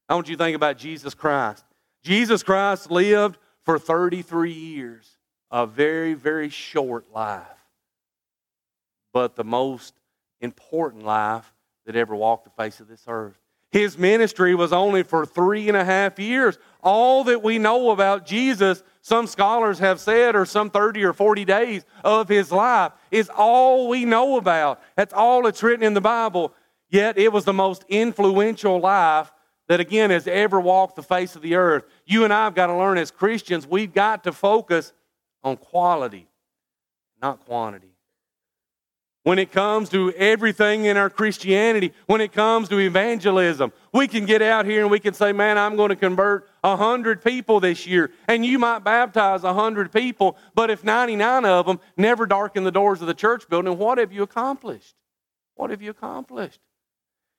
I 0.08 0.14
want 0.14 0.28
you 0.28 0.36
to 0.36 0.44
think 0.44 0.54
about 0.54 0.76
Jesus 0.76 1.14
Christ. 1.14 1.64
Jesus 2.02 2.42
Christ 2.42 2.90
lived 2.90 3.38
for 3.64 3.78
33 3.78 4.52
years, 4.52 5.16
a 5.50 5.66
very, 5.66 6.14
very 6.14 6.48
short 6.48 7.06
life, 7.12 7.42
but 9.12 9.34
the 9.34 9.44
most 9.44 9.94
important 10.40 11.04
life 11.04 11.52
that 11.86 11.96
ever 11.96 12.14
walked 12.14 12.44
the 12.44 12.62
face 12.62 12.80
of 12.80 12.88
this 12.88 13.04
earth. 13.08 13.38
His 13.72 13.98
ministry 13.98 14.54
was 14.54 14.72
only 14.72 15.02
for 15.02 15.26
three 15.26 15.68
and 15.68 15.76
a 15.76 15.84
half 15.84 16.18
years. 16.18 16.58
All 16.82 17.24
that 17.24 17.42
we 17.42 17.58
know 17.58 17.90
about 17.90 18.26
Jesus 18.26 18.82
some 19.06 19.28
scholars 19.28 19.78
have 19.78 20.00
said, 20.00 20.34
or 20.34 20.44
some 20.44 20.68
30 20.68 21.04
or 21.04 21.12
40 21.12 21.44
days 21.44 21.84
of 22.02 22.28
his 22.28 22.50
life, 22.50 22.90
is 23.12 23.28
all 23.28 23.88
we 23.88 24.04
know 24.04 24.36
about. 24.36 24.82
That's 24.96 25.14
all 25.14 25.44
that's 25.44 25.62
written 25.62 25.86
in 25.86 25.94
the 25.94 26.00
Bible. 26.00 26.52
Yet 26.90 27.16
it 27.16 27.32
was 27.32 27.44
the 27.44 27.52
most 27.52 27.84
influential 27.88 28.80
life 28.80 29.30
that, 29.68 29.78
again, 29.78 30.10
has 30.10 30.26
ever 30.26 30.60
walked 30.60 30.96
the 30.96 31.04
face 31.04 31.36
of 31.36 31.42
the 31.42 31.54
earth. 31.54 31.84
You 32.04 32.24
and 32.24 32.32
I 32.32 32.44
have 32.44 32.56
got 32.56 32.66
to 32.66 32.76
learn 32.76 32.98
as 32.98 33.12
Christians, 33.12 33.64
we've 33.64 33.94
got 33.94 34.24
to 34.24 34.32
focus 34.32 34.92
on 35.44 35.56
quality, 35.56 36.26
not 37.22 37.44
quantity. 37.46 37.95
When 39.26 39.40
it 39.40 39.50
comes 39.50 39.88
to 39.88 40.12
everything 40.12 40.84
in 40.84 40.96
our 40.96 41.10
Christianity, 41.10 41.92
when 42.06 42.20
it 42.20 42.30
comes 42.30 42.68
to 42.68 42.78
evangelism, 42.78 43.72
we 43.92 44.06
can 44.06 44.24
get 44.24 44.40
out 44.40 44.66
here 44.66 44.82
and 44.82 44.88
we 44.88 45.00
can 45.00 45.14
say, 45.14 45.32
Man, 45.32 45.58
I'm 45.58 45.74
going 45.74 45.88
to 45.88 45.96
convert 45.96 46.48
100 46.60 47.24
people 47.24 47.58
this 47.58 47.88
year. 47.88 48.12
And 48.28 48.46
you 48.46 48.60
might 48.60 48.84
baptize 48.84 49.42
100 49.42 49.92
people, 49.92 50.36
but 50.54 50.70
if 50.70 50.84
99 50.84 51.44
of 51.44 51.66
them 51.66 51.80
never 51.96 52.24
darken 52.24 52.62
the 52.62 52.70
doors 52.70 53.00
of 53.00 53.08
the 53.08 53.14
church 53.14 53.48
building, 53.48 53.76
what 53.76 53.98
have 53.98 54.12
you 54.12 54.22
accomplished? 54.22 54.94
What 55.56 55.70
have 55.70 55.82
you 55.82 55.90
accomplished? 55.90 56.60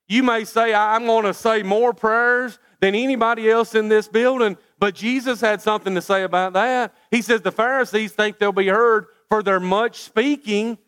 You 0.10 0.24
may 0.24 0.44
say, 0.44 0.74
I'm 0.74 1.06
going 1.06 1.24
to 1.24 1.34
say 1.34 1.64
more 1.64 1.94
prayers 1.94 2.60
than 2.82 2.96
anybody 2.96 3.50
else 3.50 3.76
in 3.76 3.88
this 3.88 4.10
building, 4.10 4.58
but 4.78 4.94
Jesus 4.94 5.40
had 5.40 5.62
something 5.62 5.96
to 5.96 6.02
say 6.02 6.24
about 6.24 6.52
that. 6.52 6.94
He 7.12 7.22
says 7.22 7.44
the 7.44 7.52
Pharisees 7.54 8.12
think 8.12 8.40
they'll 8.40 8.52
be 8.52 8.68
heard 8.68 9.06
for 9.30 9.42
their 9.42 9.62
much 9.62 10.02
speaking 10.02 10.80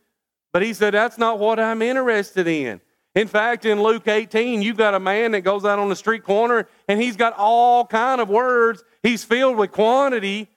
but 0.52 0.62
he 0.62 0.74
said, 0.74 0.94
That's 0.94 1.18
not 1.18 1.40
what 1.40 1.60
I'm 1.60 1.82
interested 1.82 2.48
in. 2.48 2.82
In 3.16 3.28
fact, 3.28 3.66
in 3.66 3.82
Luke 3.82 4.08
18, 4.08 4.62
you've 4.62 4.78
got 4.78 4.94
a 4.94 5.00
man 5.00 5.32
that 5.32 5.42
goes 5.42 5.66
out 5.66 5.80
on 5.80 5.90
the 5.90 5.96
street 5.96 6.24
corner 6.24 6.68
and 6.88 7.02
he's 7.02 7.16
got 7.16 7.34
all 7.38 7.86
kind 7.86 8.22
of 8.22 8.30
words. 8.30 8.84
He's 9.02 9.24
filled 9.24 9.58
with 9.58 9.72
quantity, 9.72 10.48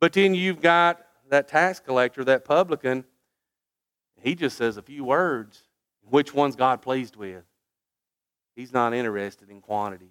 but 0.00 0.14
then 0.14 0.34
you've 0.34 0.60
got 0.60 1.00
that 1.30 1.48
tax 1.48 1.80
collector, 1.80 2.24
that 2.24 2.44
publican. 2.44 3.04
He 4.20 4.34
just 4.34 4.56
says 4.56 4.76
a 4.76 4.82
few 4.82 5.04
words. 5.04 5.62
Which 6.08 6.32
one's 6.32 6.56
God 6.56 6.80
pleased 6.80 7.16
with? 7.16 7.44
He's 8.56 8.72
not 8.72 8.94
interested 8.94 9.50
in 9.50 9.60
quantity. 9.60 10.10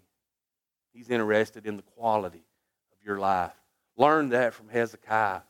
He's 0.93 1.09
interested 1.09 1.65
in 1.65 1.75
the 1.75 1.83
quality 1.83 2.43
of 2.91 3.05
your 3.05 3.19
life. 3.19 3.53
Learn 3.97 4.29
that 4.29 4.53
from 4.53 4.69
Hezekiah. 4.69 5.41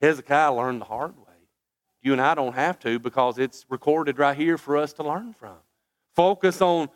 Hezekiah 0.00 0.52
learned 0.52 0.82
the 0.82 0.86
hard 0.86 1.16
way. 1.16 1.23
You 2.04 2.12
and 2.12 2.20
I 2.20 2.34
don't 2.34 2.54
have 2.54 2.78
to 2.80 2.98
because 2.98 3.38
it's 3.38 3.64
recorded 3.70 4.18
right 4.18 4.36
here 4.36 4.58
for 4.58 4.76
us 4.76 4.92
to 4.94 5.02
learn 5.02 5.32
from. 5.32 5.56
Focus 6.14 6.60
on 6.60 6.90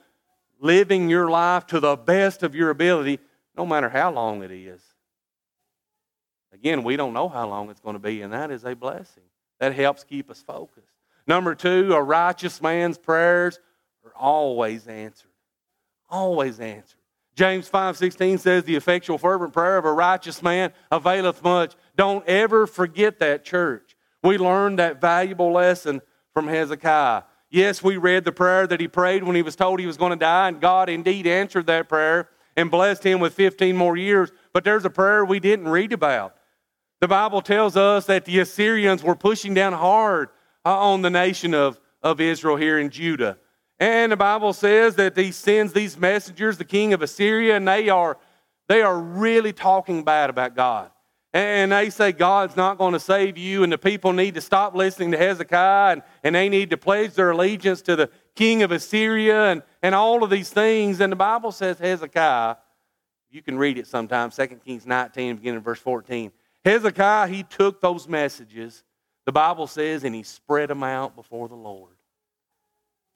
living 0.61 1.09
your 1.09 1.31
life 1.31 1.67
to 1.69 1.81
the 1.81 1.97
best 1.97 2.43
of 2.43 2.55
your 2.55 2.69
ability, 2.69 3.19
no 3.57 3.65
matter 3.65 3.89
how 3.89 4.13
long 4.13 4.43
it 4.43 4.51
is. 4.51 4.83
Again, 6.53 6.83
we 6.83 6.97
don't 6.97 7.15
know 7.15 7.29
how 7.29 7.49
long 7.49 7.71
it's 7.71 7.81
going 7.81 7.95
to 7.95 8.01
be, 8.01 8.21
and 8.21 8.35
that 8.35 8.51
is 8.51 8.65
a 8.65 8.77
blessing. 8.77 9.23
That 9.61 9.75
helps 9.75 10.05
keep 10.05 10.31
us 10.31 10.43
focused. 10.43 10.93
Number 11.27 11.55
two, 11.55 11.95
a 11.95 12.03
righteous 12.03 12.61
man's 12.61 12.99
prayers 12.99 13.59
are 14.05 14.13
always 14.15 14.87
answered. 14.89 15.31
Always 16.11 16.61
answered. 16.61 17.01
James 17.35 17.69
5:16 17.69 18.41
says 18.41 18.65
the 18.65 18.77
effectual 18.77 19.17
fervent 19.17 19.53
prayer 19.55 19.79
of 19.79 19.85
a 19.85 19.93
righteous 19.93 20.43
man 20.43 20.73
availeth 20.91 21.43
much. 21.43 21.77
Don't 21.97 22.27
ever 22.27 22.67
forget 22.67 23.21
that 23.21 23.45
church. 23.45 23.88
We 24.23 24.39
learned 24.39 24.79
that 24.79 25.01
valuable 25.01 25.53
lesson 25.53 26.01
from 26.35 26.49
Hezekiah. 26.49 27.23
Yes, 27.51 27.83
we 27.83 27.97
read 27.97 28.25
the 28.25 28.33
prayer 28.33 28.67
that 28.67 28.81
he 28.81 28.89
prayed 28.89 29.25
when 29.25 29.37
he 29.37 29.43
was 29.43 29.57
told 29.57 29.81
he 29.81 29.87
was 29.87 29.97
going 29.97 30.11
to 30.11 30.17
die, 30.17 30.49
and 30.49 30.61
God 30.61 30.89
indeed 30.89 31.27
answered 31.27 31.67
that 31.67 31.89
prayer 31.89 32.29
and 32.57 32.71
blessed 32.71 33.05
him 33.05 33.21
with 33.21 33.35
15 33.35 33.77
more 33.77 33.97
years. 33.97 34.31
But 34.53 34.65
there's 34.65 34.85
a 34.85 34.91
prayer 34.91 35.25
we 35.25 35.41
didn't 35.41 35.69
read 35.69 35.93
about. 35.93 36.35
The 37.01 37.09
Bible 37.09 37.41
tells 37.41 37.77
us 37.77 38.07
that 38.07 38.25
the 38.25 38.41
Assyrians 38.41 39.03
were 39.03 39.15
pushing 39.15 39.55
down 39.55 39.73
hard 39.73 40.31
uh, 40.65 40.77
on 40.77 41.03
the 41.03 41.11
nation 41.11 41.55
of, 41.55 41.81
of 42.03 42.21
Israel 42.21 42.57
here 42.57 42.79
in 42.79 42.91
Judah. 42.91 43.39
And 43.79 44.11
the 44.11 44.17
Bible 44.17 44.53
says 44.53 44.97
that 44.97 45.17
he 45.17 45.31
sends 45.31 45.73
these 45.73 45.97
messengers, 45.97 46.59
the 46.59 46.65
king 46.65 46.93
of 46.93 47.01
Assyria, 47.01 47.57
and 47.57 47.67
they 47.67 47.89
are, 47.89 48.19
they 48.67 48.83
are 48.83 48.99
really 48.99 49.53
talking 49.53 50.03
bad 50.03 50.29
about 50.29 50.57
God 50.57 50.91
and 51.39 51.71
they 51.71 51.89
say 51.91 52.11
God's 52.11 52.57
not 52.57 52.79
going 52.79 52.95
to 52.95 53.01
save 53.01 53.39
you, 53.39 53.63
and 53.63 53.73
the 53.73 53.79
people 53.79 54.13
need 54.13 54.35
to 54.35 54.41
stop 54.41 54.75
listening 54.75 55.13
to 55.13 55.19
Hezekiah, 55.19 55.93
and, 55.93 56.03
and 56.25 56.35
they 56.35 56.49
need 56.49 56.71
to 56.71 56.77
pledge 56.77 57.15
their 57.15 57.31
allegiance 57.31 57.81
to 57.83 57.95
the 57.95 58.11
king 58.35 58.65
of 58.65 58.73
Assyria, 58.73 59.53
and, 59.53 59.63
and 59.81 59.95
all 59.95 60.25
of 60.25 60.31
these 60.31 60.51
things. 60.51 61.01
And 61.01 61.13
the 61.13 61.17
Bible 61.17 61.53
says 61.53 61.79
Hezekiah, 61.79 62.57
you 63.31 63.41
can 63.41 63.57
read 63.57 63.79
it 63.79 63.87
sometime, 63.87 64.31
2 64.31 64.47
Kings 64.65 64.85
19, 64.85 65.37
beginning 65.37 65.61
verse 65.61 65.79
14. 65.79 66.33
Hezekiah, 66.65 67.29
he 67.29 67.45
took 67.45 67.81
those 67.81 68.09
messages, 68.09 68.83
the 69.25 69.31
Bible 69.31 69.69
says, 69.69 70.03
and 70.03 70.17
he 70.17 70.25
spread 70.25 70.71
them 70.71 70.83
out 70.83 71.15
before 71.15 71.47
the 71.47 71.55
Lord. 71.55 71.95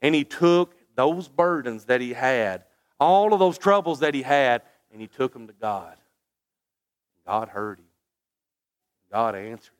And 0.00 0.14
he 0.14 0.22
took 0.22 0.76
those 0.94 1.26
burdens 1.26 1.86
that 1.86 2.00
he 2.00 2.12
had, 2.12 2.64
all 3.00 3.32
of 3.32 3.40
those 3.40 3.58
troubles 3.58 3.98
that 3.98 4.14
he 4.14 4.22
had, 4.22 4.62
and 4.92 5.00
he 5.00 5.08
took 5.08 5.32
them 5.32 5.48
to 5.48 5.54
God. 5.54 5.96
God 7.26 7.48
heard 7.48 7.80
him. 7.80 7.86
God 9.12 9.34
answered 9.34 9.72
him. 9.72 9.76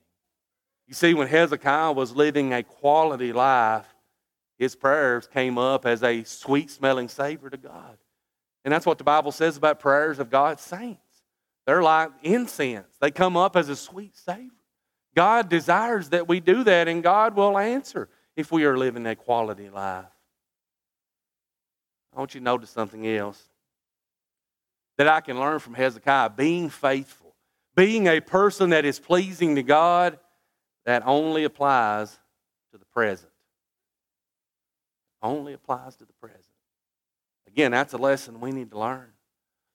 You 0.89 0.95
see, 0.95 1.15
when 1.15 1.29
Hezekiah 1.29 1.93
was 1.93 2.15
living 2.15 2.53
a 2.53 2.63
quality 2.63 3.33
life, 3.33 3.87
his 4.59 4.77
prayers 4.77 5.27
came 5.27 5.59
up 5.59 5.87
as 5.87 6.03
a 6.03 6.23
sweet 6.25 6.71
smelling 6.71 7.09
savor 7.09 7.49
to 7.49 7.57
God. 7.57 7.97
And 8.65 8.73
that's 8.73 8.87
what 8.87 8.99
the 8.99 9.05
Bible 9.05 9.33
says 9.33 9.57
about 9.57 9.81
prayers 9.81 10.19
of 10.19 10.31
God's 10.31 10.63
saints. 10.63 11.01
They're 11.67 11.83
like 11.83 12.11
incense, 12.23 12.95
they 13.01 13.11
come 13.11 13.37
up 13.37 13.57
as 13.57 13.69
a 13.69 13.77
sweet 13.77 14.17
savor. 14.17 14.51
God 15.15 15.49
desires 15.49 16.09
that 16.11 16.27
we 16.27 16.41
do 16.41 16.65
that, 16.65 16.89
and 16.89 17.03
God 17.03 17.37
will 17.37 17.59
answer 17.59 18.09
if 18.35 18.51
we 18.51 18.65
are 18.65 18.79
living 18.79 19.07
a 19.07 19.15
quality 19.15 19.69
life. 19.69 20.07
I 22.15 22.19
want 22.19 22.35
you 22.35 22.41
to 22.41 22.45
notice 22.45 22.71
something 22.71 23.07
else 23.07 23.43
that 24.97 25.09
I 25.09 25.21
can 25.21 25.39
learn 25.39 25.59
from 25.59 25.75
Hezekiah 25.75 26.31
being 26.31 26.69
faithful, 26.69 27.22
being 27.75 28.07
a 28.07 28.21
person 28.21 28.71
that 28.71 28.85
is 28.85 28.99
pleasing 28.99 29.55
to 29.57 29.63
God, 29.63 30.19
that 30.85 31.03
only 31.07 31.45
applies 31.45 32.19
to 32.73 32.79
the 32.79 32.85
present. 32.87 33.31
Only 35.23 35.53
applies 35.53 35.97
to 35.97 36.05
the 36.05 36.13
present. 36.15 36.43
Again, 37.47 37.71
that's 37.73 37.93
a 37.93 37.99
lesson 37.99 38.41
we 38.41 38.51
need 38.51 38.71
to 38.71 38.79
learn. 38.79 39.09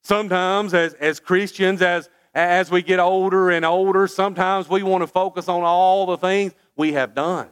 Sometimes, 0.02 0.74
as, 0.74 0.94
as 0.94 1.20
Christians, 1.20 1.80
as, 1.80 2.08
as 2.34 2.70
we 2.70 2.82
get 2.82 2.98
older 2.98 3.50
and 3.50 3.64
older, 3.64 4.06
sometimes 4.06 4.68
we 4.68 4.82
want 4.82 5.02
to 5.02 5.06
focus 5.06 5.48
on 5.48 5.62
all 5.62 6.06
the 6.06 6.18
things 6.18 6.54
we 6.76 6.92
have 6.92 7.14
done. 7.14 7.48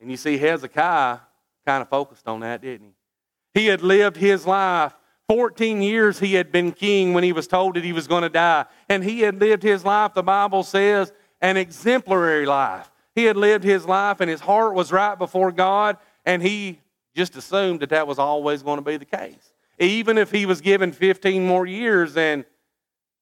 And 0.00 0.10
you 0.10 0.16
see, 0.16 0.38
Hezekiah 0.38 1.18
kind 1.64 1.82
of 1.82 1.88
focused 1.88 2.26
on 2.28 2.40
that, 2.40 2.62
didn't 2.62 2.86
he? 2.86 3.60
He 3.60 3.66
had 3.66 3.82
lived 3.82 4.16
his 4.16 4.46
life. 4.46 4.92
14 5.28 5.82
years 5.82 6.20
he 6.20 6.34
had 6.34 6.52
been 6.52 6.72
king 6.72 7.12
when 7.12 7.24
he 7.24 7.32
was 7.32 7.46
told 7.46 7.74
that 7.74 7.84
he 7.84 7.92
was 7.92 8.06
going 8.06 8.22
to 8.22 8.28
die. 8.28 8.64
And 8.88 9.02
he 9.02 9.20
had 9.20 9.40
lived 9.40 9.62
his 9.62 9.84
life, 9.84 10.14
the 10.14 10.22
Bible 10.22 10.62
says, 10.62 11.12
an 11.40 11.56
exemplary 11.56 12.46
life. 12.46 12.90
He 13.14 13.24
had 13.24 13.36
lived 13.36 13.64
his 13.64 13.86
life 13.86 14.20
and 14.20 14.30
his 14.30 14.40
heart 14.40 14.74
was 14.74 14.92
right 14.92 15.18
before 15.18 15.50
God, 15.50 15.96
and 16.24 16.42
he 16.42 16.80
just 17.14 17.34
assumed 17.34 17.80
that 17.80 17.90
that 17.90 18.06
was 18.06 18.18
always 18.18 18.62
going 18.62 18.76
to 18.78 18.84
be 18.84 18.98
the 18.98 19.04
case. 19.04 19.52
Even 19.78 20.18
if 20.18 20.30
he 20.30 20.46
was 20.46 20.60
given 20.60 20.92
15 20.92 21.46
more 21.46 21.66
years, 21.66 22.16
and 22.16 22.44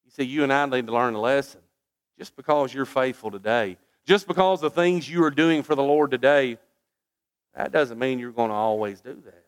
you 0.05 0.11
see, 0.11 0.25
you 0.25 0.43
and 0.43 0.53
I 0.53 0.67
need 0.67 0.87
to 0.87 0.93
learn 0.93 1.15
a 1.15 1.21
lesson. 1.21 1.61
Just 2.19 2.37
because 2.37 2.73
you're 2.73 2.85
faithful 2.85 3.31
today, 3.31 3.77
just 4.07 4.27
because 4.29 4.61
the 4.61 4.71
things 4.71 5.09
you 5.09 5.25
are 5.25 5.31
doing 5.31 5.63
for 5.63 5.75
the 5.75 5.83
Lord 5.83 6.11
today, 6.11 6.59
that 7.57 7.73
doesn't 7.73 7.99
mean 7.99 8.19
you're 8.19 8.31
going 8.31 8.51
to 8.51 8.55
always 8.55 9.01
do 9.01 9.21
that. 9.25 9.44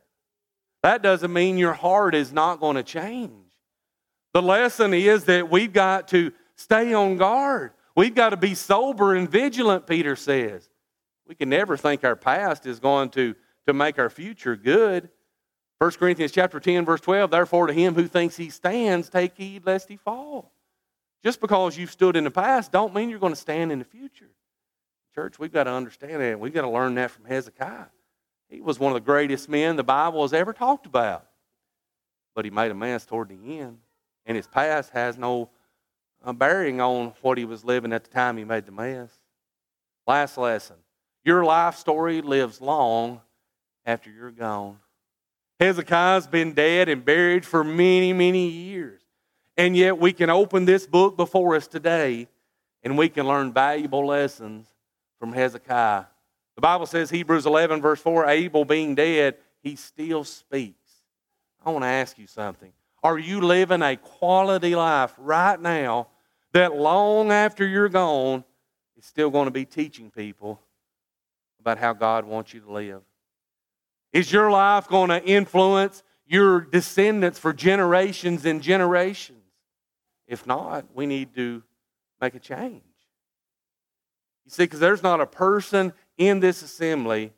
That 0.83 1.03
doesn't 1.03 1.33
mean 1.33 1.59
your 1.59 1.73
heart 1.73 2.15
is 2.15 2.33
not 2.33 2.61
going 2.61 2.77
to 2.77 2.83
change. 2.83 3.33
The 4.33 4.43
lesson 4.43 4.95
is 4.95 5.25
that 5.25 5.51
we've 5.51 5.73
got 5.73 6.09
to 6.09 6.33
stay 6.57 6.93
on 6.93 7.17
guard. 7.17 7.73
We've 7.97 8.15
got 8.15 8.31
to 8.31 8.37
be 8.37 8.55
sober 8.55 9.15
and 9.15 9.29
vigilant, 9.29 9.87
Peter 9.87 10.17
says. 10.17 10.69
We 11.27 11.35
can 11.35 11.49
never 11.49 11.77
think 11.77 12.05
our 12.05 12.17
past 12.17 12.67
is 12.67 12.79
going 12.79 13.11
to, 13.11 13.35
to 13.67 13.73
make 13.73 13.99
our 13.99 14.11
future 14.11 14.55
good. 14.55 15.09
1 15.79 15.91
Corinthians 15.93 16.33
chapter 16.33 16.61
10, 16.61 16.85
verse 16.85 17.01
12, 17.01 17.31
therefore 17.31 17.67
to 17.67 17.73
him 17.73 17.95
who 17.95 18.07
thinks 18.07 18.37
he 18.37 18.51
stands, 18.51 19.11
take 19.11 19.37
heed 19.37 19.67
lest 19.67 19.89
he 19.89 19.97
fall. 19.97 20.53
Just 21.23 21.41
because 21.41 21.77
you've 21.77 21.91
stood 21.91 22.17
in 22.17 22.25
the 22.25 22.31
past 22.31 22.71
don't 22.71 22.95
mean 22.95 23.11
you're 23.11 23.19
going 23.19 23.33
to 23.33 23.41
stand 23.41 23.73
in 23.73 23.79
the 23.79 23.85
future. 23.85 24.31
Church, 25.15 25.39
we've 25.39 25.53
got 25.53 25.65
to 25.65 25.73
understand 25.73 26.21
that. 26.21 26.39
We've 26.39 26.53
got 26.53 26.63
to 26.63 26.71
learn 26.71 26.95
that 26.95 27.11
from 27.11 27.25
Hezekiah. 27.25 27.87
He 28.49 28.61
was 28.61 28.79
one 28.79 28.93
of 28.93 28.95
the 28.95 29.07
greatest 29.07 29.49
men 29.49 29.77
the 29.77 29.85
Bible 29.85 30.23
has 30.23 30.33
ever 30.33 30.53
talked 30.53 30.87
about. 30.87 31.27
But 32.35 32.45
he 32.45 32.51
made 32.51 32.71
a 32.71 32.75
mess 32.75 33.05
toward 33.05 33.29
the 33.29 33.59
end. 33.59 33.79
And 34.25 34.37
his 34.37 34.47
past 34.47 34.91
has 34.91 35.17
no 35.17 35.51
uh, 36.25 36.33
bearing 36.33 36.81
on 36.81 37.13
what 37.23 37.39
he 37.39 37.45
was 37.45 37.65
living 37.65 37.93
at 37.93 38.05
the 38.05 38.11
time 38.11 38.37
he 38.37 38.45
made 38.45 38.67
the 38.67 38.73
mess. 38.73 39.11
Last 40.07 40.39
lesson 40.39 40.77
your 41.25 41.45
life 41.45 41.75
story 41.75 42.23
lives 42.23 42.61
long 42.61 43.21
after 43.85 44.11
you're 44.11 44.31
gone. 44.31 44.79
Hezekiah's 45.59 46.29
been 46.29 46.53
dead 46.53 46.89
and 46.89 47.05
buried 47.05 47.45
for 47.45 47.65
many, 47.65 48.13
many 48.13 48.49
years. 48.49 49.03
And 49.57 49.77
yet 49.77 49.99
we 49.99 50.13
can 50.13 50.31
open 50.31 50.67
this 50.67 50.87
book 50.87 51.17
before 51.17 51.57
us 51.57 51.67
today 51.67 52.29
and 52.85 52.97
we 52.97 53.09
can 53.09 53.27
learn 53.27 53.53
valuable 53.53 54.07
lessons 54.07 54.69
from 55.19 55.33
Hezekiah. 55.33 56.05
The 56.57 56.63
Bible 56.63 56.87
says, 56.87 57.11
Hebrews 57.11 57.47
11, 57.47 57.83
verse 57.83 58.01
4, 58.01 58.27
Abel 58.29 58.65
being 58.65 58.95
dead, 58.95 59.37
he 59.63 59.77
still 59.77 60.25
speaks. 60.25 60.91
I 61.65 61.71
want 61.71 61.83
to 61.83 61.89
ask 61.89 62.19
you 62.19 62.27
something. 62.27 62.73
Are 63.03 63.19
you 63.19 63.41
living 63.41 63.83
a 63.83 63.97
quality 63.97 64.75
life 64.75 65.15
right 65.19 65.61
now 65.61 66.09
that 66.53 66.75
long 66.75 67.31
after 67.31 67.67
you're 67.67 67.91
gone 67.91 68.43
is 68.97 69.05
still 69.05 69.31
going 69.31 69.45
to 69.45 69.51
be 69.51 69.67
teaching 69.67 70.11
people 70.11 70.61
about 71.61 71.79
how 71.79 71.93
God 71.93 72.25
wants 72.25 72.55
you 72.55 72.61
to 72.61 72.73
live? 72.73 73.03
Is 74.13 74.33
your 74.33 74.51
life 74.51 74.89
going 74.89 75.11
to 75.11 75.23
influence 75.23 76.03
your 76.27 76.61
descendants 76.61 77.39
for 77.39 77.53
generations 77.53 78.47
and 78.47 78.63
generations? 78.63 79.39
If 80.27 80.47
not, 80.47 80.87
we 80.95 81.05
need 81.05 81.35
to 81.35 81.63
make 82.21 82.35
a 82.35 82.41
change. 82.41 82.83
You 84.45 84.51
see, 84.51 84.65
because 84.65 84.81
there's 84.81 85.03
not 85.03 85.21
a 85.21 85.27
person 85.27 85.93
in 86.19 86.41
this 86.41 86.63
assembly 86.63 87.33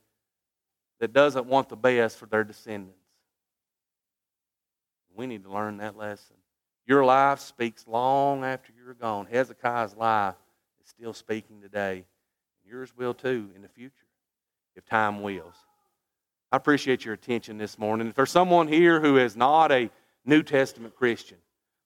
that 1.00 1.12
doesn't 1.12 1.46
want 1.46 1.68
the 1.68 1.76
best 1.76 2.18
for 2.18 2.26
their 2.26 2.44
descendants. 2.44 2.94
We 5.14 5.26
need 5.26 5.44
to 5.44 5.52
learn 5.52 5.78
that 5.78 5.96
lesson. 5.96 6.36
Your 6.86 7.04
life 7.04 7.40
speaks 7.40 7.86
long 7.86 8.44
after 8.44 8.72
you're 8.72 8.94
gone. 8.94 9.26
Hezekiah's 9.26 9.94
life 9.94 10.36
is 10.82 10.88
still 10.88 11.12
speaking 11.12 11.60
today. 11.60 12.04
Yours 12.64 12.92
will 12.96 13.14
too 13.14 13.50
in 13.54 13.62
the 13.62 13.68
future, 13.68 13.92
if 14.76 14.84
time 14.84 15.22
wills. 15.22 15.54
I 16.50 16.56
appreciate 16.56 17.04
your 17.04 17.14
attention 17.14 17.58
this 17.58 17.78
morning. 17.78 18.08
If 18.08 18.14
there's 18.14 18.30
someone 18.30 18.68
here 18.68 19.00
who 19.00 19.18
is 19.18 19.36
not 19.36 19.70
a 19.70 19.90
New 20.24 20.42
Testament 20.42 20.94
Christian, 20.94 21.38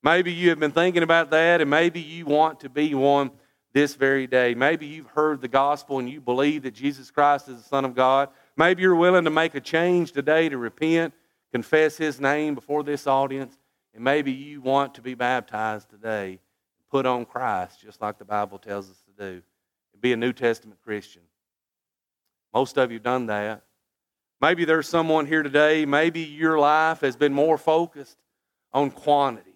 maybe 0.02 0.32
you 0.32 0.50
have 0.50 0.60
been 0.60 0.72
thinking 0.72 1.02
about 1.02 1.30
that 1.30 1.60
and 1.60 1.70
maybe 1.70 2.00
you 2.00 2.26
want 2.26 2.60
to 2.60 2.68
be 2.68 2.94
one 2.94 3.30
this 3.72 3.94
very 3.94 4.26
day. 4.26 4.54
Maybe 4.54 4.86
you've 4.86 5.08
heard 5.08 5.40
the 5.40 5.48
gospel 5.48 5.98
and 5.98 6.08
you 6.08 6.20
believe 6.20 6.62
that 6.62 6.74
Jesus 6.74 7.10
Christ 7.10 7.48
is 7.48 7.56
the 7.56 7.68
Son 7.68 7.84
of 7.84 7.94
God. 7.94 8.28
Maybe 8.56 8.82
you're 8.82 8.94
willing 8.94 9.24
to 9.24 9.30
make 9.30 9.54
a 9.54 9.60
change 9.60 10.12
today 10.12 10.48
to 10.48 10.58
repent, 10.58 11.14
confess 11.52 11.96
His 11.96 12.20
name 12.20 12.54
before 12.54 12.82
this 12.82 13.06
audience, 13.06 13.56
and 13.94 14.04
maybe 14.04 14.32
you 14.32 14.60
want 14.60 14.94
to 14.94 15.02
be 15.02 15.14
baptized 15.14 15.88
today, 15.88 16.38
put 16.90 17.06
on 17.06 17.24
Christ, 17.24 17.80
just 17.80 18.00
like 18.00 18.18
the 18.18 18.24
Bible 18.24 18.58
tells 18.58 18.90
us 18.90 18.98
to 19.06 19.24
do, 19.24 19.42
and 19.92 20.02
be 20.02 20.12
a 20.12 20.16
New 20.16 20.32
Testament 20.32 20.80
Christian. 20.84 21.22
Most 22.52 22.76
of 22.76 22.90
you 22.90 22.96
have 22.96 23.04
done 23.04 23.26
that. 23.26 23.62
Maybe 24.40 24.64
there's 24.64 24.88
someone 24.88 25.26
here 25.26 25.42
today, 25.42 25.86
maybe 25.86 26.20
your 26.20 26.58
life 26.58 27.00
has 27.00 27.16
been 27.16 27.32
more 27.32 27.56
focused 27.56 28.18
on 28.72 28.90
quantity. 28.90 29.51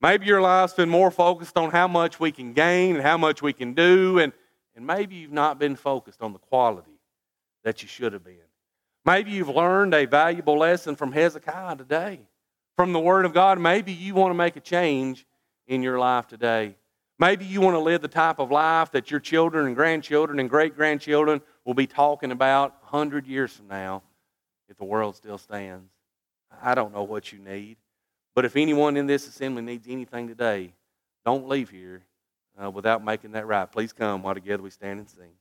Maybe 0.00 0.26
your 0.26 0.40
life's 0.40 0.74
been 0.74 0.88
more 0.88 1.10
focused 1.10 1.56
on 1.56 1.70
how 1.70 1.88
much 1.88 2.20
we 2.20 2.30
can 2.30 2.52
gain 2.52 2.94
and 2.94 3.04
how 3.04 3.18
much 3.18 3.42
we 3.42 3.52
can 3.52 3.74
do, 3.74 4.18
and, 4.18 4.32
and 4.76 4.86
maybe 4.86 5.16
you've 5.16 5.32
not 5.32 5.58
been 5.58 5.74
focused 5.74 6.22
on 6.22 6.32
the 6.32 6.38
quality 6.38 7.00
that 7.64 7.82
you 7.82 7.88
should 7.88 8.12
have 8.12 8.22
been. 8.22 8.36
Maybe 9.04 9.32
you've 9.32 9.48
learned 9.48 9.94
a 9.94 10.04
valuable 10.04 10.58
lesson 10.58 10.94
from 10.94 11.10
Hezekiah 11.12 11.76
today, 11.76 12.20
from 12.76 12.92
the 12.92 13.00
Word 13.00 13.24
of 13.24 13.32
God. 13.32 13.58
Maybe 13.58 13.92
you 13.92 14.14
want 14.14 14.30
to 14.30 14.34
make 14.34 14.54
a 14.54 14.60
change 14.60 15.26
in 15.66 15.82
your 15.82 15.98
life 15.98 16.28
today. 16.28 16.76
Maybe 17.18 17.44
you 17.44 17.60
want 17.60 17.74
to 17.74 17.80
live 17.80 18.00
the 18.00 18.08
type 18.08 18.38
of 18.38 18.52
life 18.52 18.92
that 18.92 19.10
your 19.10 19.18
children 19.18 19.66
and 19.66 19.74
grandchildren 19.74 20.38
and 20.38 20.48
great 20.48 20.76
grandchildren 20.76 21.40
will 21.64 21.74
be 21.74 21.88
talking 21.88 22.30
about 22.30 22.80
100 22.82 23.26
years 23.26 23.52
from 23.52 23.66
now 23.66 24.02
if 24.68 24.76
the 24.76 24.84
world 24.84 25.16
still 25.16 25.38
stands. 25.38 25.90
I 26.62 26.76
don't 26.76 26.94
know 26.94 27.02
what 27.02 27.32
you 27.32 27.40
need. 27.40 27.76
But 28.38 28.44
if 28.44 28.54
anyone 28.54 28.96
in 28.96 29.08
this 29.08 29.26
assembly 29.26 29.62
needs 29.62 29.88
anything 29.88 30.28
today, 30.28 30.72
don't 31.24 31.48
leave 31.48 31.70
here 31.70 32.04
uh, 32.56 32.70
without 32.70 33.04
making 33.04 33.32
that 33.32 33.48
right. 33.48 33.68
Please 33.68 33.92
come 33.92 34.22
while 34.22 34.32
together 34.32 34.62
we 34.62 34.70
stand 34.70 35.00
and 35.00 35.10
sing. 35.10 35.32